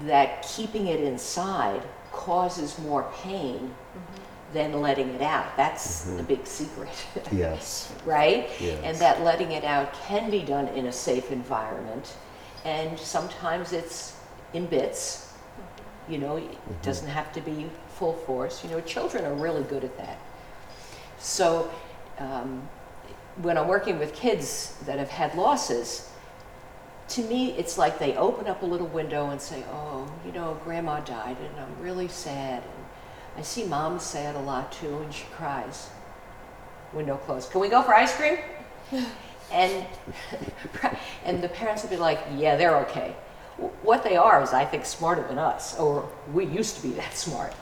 that 0.02 0.42
keeping 0.42 0.86
it 0.88 1.00
inside 1.00 1.82
causes 2.12 2.78
more 2.78 3.10
pain 3.22 3.58
mm-hmm. 3.58 4.52
than 4.52 4.80
letting 4.80 5.08
it 5.10 5.22
out. 5.22 5.56
That's 5.56 6.04
the 6.04 6.12
mm-hmm. 6.12 6.26
big 6.26 6.46
secret. 6.46 7.06
Yes. 7.32 7.92
right? 8.04 8.48
Yes. 8.60 8.80
And 8.84 8.96
that 8.98 9.22
letting 9.22 9.52
it 9.52 9.64
out 9.64 9.92
can 10.06 10.30
be 10.30 10.42
done 10.42 10.68
in 10.68 10.86
a 10.86 10.92
safe 10.92 11.30
environment. 11.30 12.16
And 12.64 12.98
sometimes 12.98 13.72
it's 13.72 14.16
in 14.52 14.66
bits. 14.66 15.32
Mm-hmm. 15.32 16.12
You 16.12 16.18
know, 16.18 16.36
it 16.36 16.82
doesn't 16.82 17.08
have 17.08 17.32
to 17.32 17.40
be 17.40 17.68
full 17.88 18.14
force. 18.14 18.64
You 18.64 18.70
know, 18.70 18.80
children 18.80 19.24
are 19.24 19.34
really 19.34 19.62
good 19.64 19.84
at 19.84 19.96
that. 19.98 20.18
So 21.18 21.70
um, 22.18 22.68
when 23.42 23.58
I'm 23.58 23.68
working 23.68 23.98
with 23.98 24.14
kids 24.14 24.76
that 24.86 24.98
have 24.98 25.10
had 25.10 25.34
losses, 25.34 26.10
to 27.08 27.22
me, 27.22 27.52
it's 27.52 27.78
like 27.78 27.98
they 27.98 28.16
open 28.16 28.48
up 28.48 28.62
a 28.62 28.66
little 28.66 28.86
window 28.88 29.30
and 29.30 29.40
say, 29.40 29.64
Oh, 29.70 30.10
you 30.24 30.32
know, 30.32 30.58
grandma 30.64 31.00
died 31.00 31.36
and 31.40 31.60
I'm 31.60 31.82
really 31.82 32.08
sad. 32.08 32.62
And 32.62 33.38
I 33.38 33.42
see 33.42 33.64
mom 33.64 33.98
sad 33.98 34.34
a 34.34 34.40
lot 34.40 34.72
too, 34.72 34.98
and 34.98 35.12
she 35.12 35.24
cries. 35.36 35.88
Window 36.92 37.16
closed. 37.16 37.50
Can 37.50 37.60
we 37.60 37.68
go 37.68 37.82
for 37.82 37.94
ice 37.94 38.16
cream? 38.16 38.38
and 39.52 39.86
and 41.24 41.42
the 41.42 41.48
parents 41.48 41.82
will 41.82 41.90
be 41.90 41.96
like, 41.96 42.20
Yeah, 42.34 42.56
they're 42.56 42.76
okay. 42.78 43.14
What 43.82 44.02
they 44.02 44.16
are 44.16 44.42
is, 44.42 44.52
I 44.52 44.64
think, 44.64 44.84
smarter 44.84 45.26
than 45.26 45.38
us, 45.38 45.78
or 45.78 46.08
we 46.32 46.44
used 46.44 46.76
to 46.76 46.82
be 46.82 46.90
that 46.94 47.14
smart. 47.16 47.54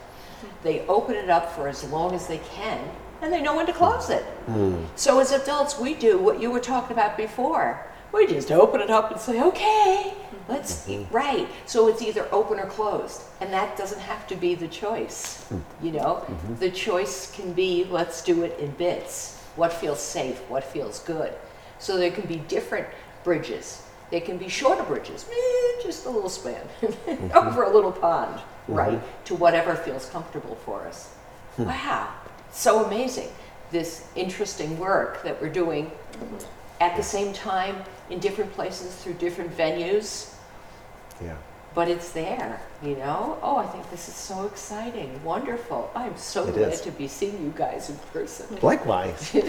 They 0.63 0.85
open 0.87 1.15
it 1.15 1.29
up 1.29 1.51
for 1.53 1.67
as 1.67 1.83
long 1.89 2.13
as 2.13 2.27
they 2.27 2.39
can, 2.39 2.79
and 3.21 3.31
they 3.31 3.41
know 3.41 3.55
when 3.55 3.65
to 3.67 3.73
close 3.73 4.09
it. 4.09 4.23
Hmm. 4.47 4.83
So 4.95 5.19
as 5.19 5.31
adults, 5.31 5.79
we 5.79 5.93
do 5.93 6.17
what 6.17 6.41
you 6.41 6.51
were 6.51 6.59
talking 6.59 6.91
about 6.91 7.15
before. 7.15 7.87
We 8.15 8.27
just 8.27 8.49
open 8.49 8.79
it 8.79 8.89
up 8.89 9.11
and 9.11 9.19
say, 9.19 9.41
okay, 9.41 10.13
let's, 10.47 10.87
right. 11.11 11.49
So 11.65 11.89
it's 11.89 12.01
either 12.01 12.25
open 12.31 12.61
or 12.61 12.65
closed. 12.65 13.23
And 13.41 13.51
that 13.51 13.75
doesn't 13.77 13.99
have 13.99 14.25
to 14.27 14.35
be 14.37 14.55
the 14.55 14.69
choice. 14.69 15.45
You 15.81 15.91
know, 15.91 16.23
mm-hmm. 16.25 16.55
the 16.55 16.71
choice 16.71 17.29
can 17.35 17.51
be 17.51 17.83
let's 17.83 18.23
do 18.23 18.43
it 18.43 18.57
in 18.57 18.71
bits. 18.71 19.41
What 19.57 19.73
feels 19.73 19.99
safe? 19.99 20.39
What 20.49 20.63
feels 20.63 20.99
good? 20.99 21.33
So 21.79 21.97
there 21.97 22.09
can 22.09 22.25
be 22.25 22.37
different 22.37 22.87
bridges. 23.25 23.83
There 24.11 24.21
can 24.21 24.37
be 24.37 24.47
shorter 24.47 24.83
bridges, 24.83 25.25
eh, 25.29 25.83
just 25.83 26.05
a 26.05 26.09
little 26.09 26.29
span 26.29 26.61
mm-hmm. 26.81 27.37
over 27.37 27.63
a 27.63 27.73
little 27.73 27.91
pond, 27.91 28.35
mm-hmm. 28.35 28.75
right? 28.75 29.25
To 29.25 29.35
whatever 29.35 29.75
feels 29.75 30.09
comfortable 30.09 30.55
for 30.63 30.87
us. 30.87 31.13
Hmm. 31.57 31.65
Wow, 31.65 32.13
so 32.51 32.85
amazing. 32.85 33.29
This 33.71 34.07
interesting 34.15 34.79
work 34.79 35.21
that 35.23 35.41
we're 35.41 35.49
doing 35.49 35.91
at 36.79 36.95
the 36.95 37.03
same 37.03 37.33
time 37.33 37.83
in 38.09 38.19
different 38.19 38.51
places 38.53 38.95
through 38.95 39.13
different 39.13 39.55
venues, 39.57 40.33
Yeah. 41.23 41.35
but 41.73 41.87
it's 41.87 42.11
there, 42.11 42.61
you 42.83 42.95
know? 42.95 43.37
Oh, 43.41 43.57
I 43.57 43.65
think 43.65 43.89
this 43.89 44.07
is 44.07 44.13
so 44.15 44.45
exciting, 44.45 45.19
wonderful. 45.23 45.89
I'm 45.95 46.15
so 46.17 46.47
It 46.47 46.53
glad 46.55 46.73
is. 46.73 46.81
to 46.81 46.91
be 46.91 47.07
seeing 47.07 47.43
you 47.43 47.53
guys 47.55 47.89
in 47.89 47.97
person. 48.13 48.45
Likewise. 48.61 49.31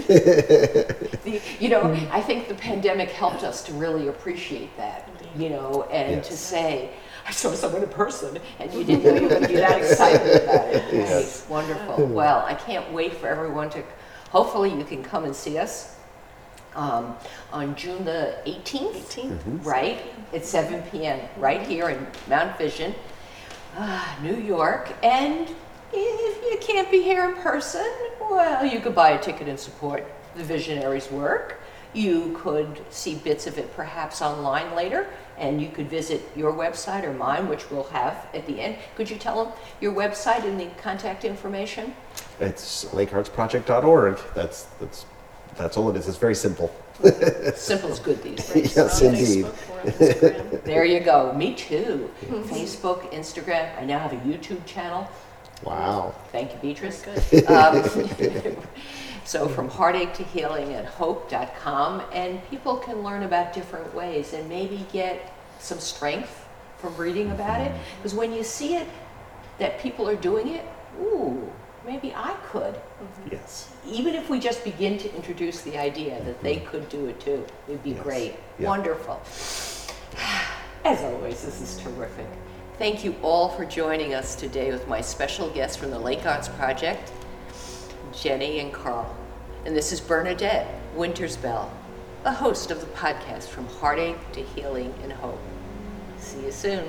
The, 1.27 1.43
you 1.59 1.69
know, 1.69 1.83
hmm. 1.93 2.07
I 2.13 2.21
think 2.21 2.47
the 2.47 2.55
pandemic 2.55 3.11
helped 3.11 3.43
us 3.43 3.65
to 3.65 3.73
really 3.73 4.07
appreciate 4.07 4.77
that, 4.77 5.09
you 5.37 5.49
know, 5.51 5.83
and 5.91 6.23
to 6.23 6.37
say, 6.37 6.91
I 7.27 7.33
saw 7.33 7.53
someone 7.53 7.83
in 7.83 7.89
person, 7.89 8.39
and 8.61 8.73
you 8.73 8.85
didn't 8.85 9.03
know 9.05 9.15
you 9.17 9.23
were 9.23 9.29
going 9.29 9.43
to 9.43 9.49
be 9.49 9.57
that 9.57 9.79
excited 9.83 10.43
about 10.45 10.67
it. 10.73 10.85
Yes. 10.93 11.41
Right, 11.43 11.51
wonderful. 11.51 12.07
Hmm. 12.07 12.13
Well, 12.15 12.45
I 12.47 12.55
can't 12.55 12.93
wait 12.93 13.15
for 13.15 13.27
everyone 13.27 13.71
to. 13.71 13.83
Hopefully, 14.31 14.73
you 14.73 14.85
can 14.85 15.03
come 15.03 15.25
and 15.25 15.35
see 15.35 15.59
us 15.59 15.96
um, 16.77 17.17
on 17.53 17.75
June 17.75 18.05
the 18.05 18.37
18th. 18.47 18.95
18th. 18.95 19.65
Right 19.65 20.03
at 20.33 20.45
7 20.45 20.83
p.m. 20.91 21.21
right 21.39 21.67
here 21.67 21.89
in 21.89 22.07
Mount 22.29 22.57
Vision, 22.59 22.95
ah, 23.77 24.19
New 24.23 24.37
York. 24.37 24.93
And 25.03 25.49
if 25.93 26.43
you 26.43 26.59
can't 26.61 26.91
be 26.91 27.03
here 27.03 27.29
in 27.29 27.35
person, 27.37 27.87
well, 28.21 28.65
you 28.65 28.81
could 28.81 28.95
buy 28.95 29.11
a 29.11 29.23
ticket 29.23 29.49
and 29.49 29.59
support 29.59 30.05
the 30.37 30.45
visionaries' 30.45 31.11
work. 31.11 31.61
You 31.95 32.39
could 32.43 32.85
see 32.91 33.15
bits 33.15 33.47
of 33.47 33.57
it 33.57 33.75
perhaps 33.75 34.21
online 34.21 34.75
later, 34.75 35.09
and 35.39 35.63
you 35.63 35.71
could 35.71 35.89
visit 35.89 36.21
your 36.37 36.53
website 36.53 37.05
or 37.05 37.15
mine, 37.15 37.49
which 37.49 37.71
we'll 37.71 37.85
have 37.85 38.27
at 38.35 38.47
the 38.47 38.61
end. 38.61 38.77
Could 38.97 39.09
you 39.09 39.17
tell 39.17 39.43
them 39.43 39.55
your 39.81 39.95
website 39.95 40.45
and 40.45 40.61
the 40.61 40.67
contact 40.77 41.25
information? 41.25 41.95
It's 42.39 42.85
lakeartsproject.org. 42.87 44.19
That's 44.35 44.65
that's 44.79 45.07
that's 45.57 45.77
all 45.77 45.91
it 45.91 45.97
is. 45.97 46.09
It's 46.09 46.19
very 46.19 46.35
simple. 46.35 46.75
Simple 47.55 47.91
is 47.91 47.99
good 47.99 48.23
these 48.23 48.49
days. 48.49 48.77
Yes, 48.77 49.01
we're 49.01 49.09
indeed. 49.11 49.45
Facebook, 49.45 49.85
Instagram. 49.85 50.65
There 50.65 50.85
you 50.85 51.01
go. 51.01 51.33
Me 51.35 51.55
too. 51.55 52.11
Facebook, 52.25 53.13
Instagram. 53.13 53.79
I 53.79 53.85
now 53.85 53.99
have 53.99 54.13
a 54.13 54.17
YouTube 54.17 54.65
channel. 54.67 55.09
Wow. 55.63 56.15
Thank 56.33 56.53
you, 56.53 56.59
Beatrice. 56.59 57.03
Good. 57.03 57.47
Um, 57.47 57.83
so 59.25 59.49
from 59.49 59.69
heartache 59.69 60.15
to 60.15 60.25
healing 60.25 60.75
at 60.75 60.85
hope.com, 60.85 62.03
and 62.13 62.45
people 62.49 62.77
can 62.77 63.03
learn 63.03 63.23
about 63.23 63.53
different 63.53 63.95
ways 63.95 64.33
and 64.33 64.49
maybe 64.49 64.87
get 64.93 65.33
some 65.59 65.79
strength 65.79 66.47
from 66.79 66.97
reading 66.97 67.31
about 67.31 67.61
it. 67.61 67.73
Because 67.99 68.15
when 68.15 68.33
you 68.33 68.43
see 68.45 68.77
it, 68.77 68.87
that 69.59 69.81
people 69.81 70.09
are 70.09 70.17
doing 70.17 70.49
it, 70.49 70.65
ooh, 71.01 71.51
maybe 71.87 72.13
I 72.15 72.35
could. 72.51 72.75
Mm-hmm. 72.75 73.29
Yes. 73.33 73.71
Even 73.87 74.15
if 74.15 74.29
we 74.29 74.39
just 74.41 74.65
begin 74.65 74.99
to 74.99 75.15
introduce 75.15 75.63
the 75.63 75.79
idea 75.79 76.23
that 76.25 76.43
they 76.43 76.57
could 76.57 76.89
do 76.89 77.07
it 77.07 77.21
too, 77.21 77.45
it'd 77.69 77.83
be 77.83 77.91
Yes. 77.91 78.03
great. 78.03 78.35
Yeah. 78.59 78.69
Wonderful. 78.69 79.21
As 80.85 81.03
always, 81.03 81.45
this 81.45 81.61
is 81.61 81.79
terrific. 81.83 82.27
Thank 82.79 83.05
you 83.05 83.15
all 83.23 83.49
for 83.49 83.65
joining 83.65 84.13
us 84.15 84.35
today 84.37 84.71
with 84.71 84.87
my 84.87 85.01
special 85.01 85.49
guests 85.51 85.77
from 85.77 85.91
the 85.91 85.99
Lake 85.99 86.27
Arts 86.27 86.49
Project, 86.49 87.11
Jenny 88.13 88.61
and 88.61 88.73
Karl. 88.73 89.15
And 89.65 89.75
this 89.75 89.93
is 89.93 90.01
Bernadette 90.01 90.69
Wintersbell, 90.97 91.69
the 92.23 92.31
host 92.33 92.71
of 92.71 92.81
the 92.81 92.87
podcast 92.89 93.45
From 93.49 93.67
Heartache 93.67 94.19
to 94.33 94.43
Healing 94.43 94.95
and 95.03 95.13
Hope. 95.13 95.41
See 96.19 96.43
you 96.45 96.53
soon. 96.53 96.85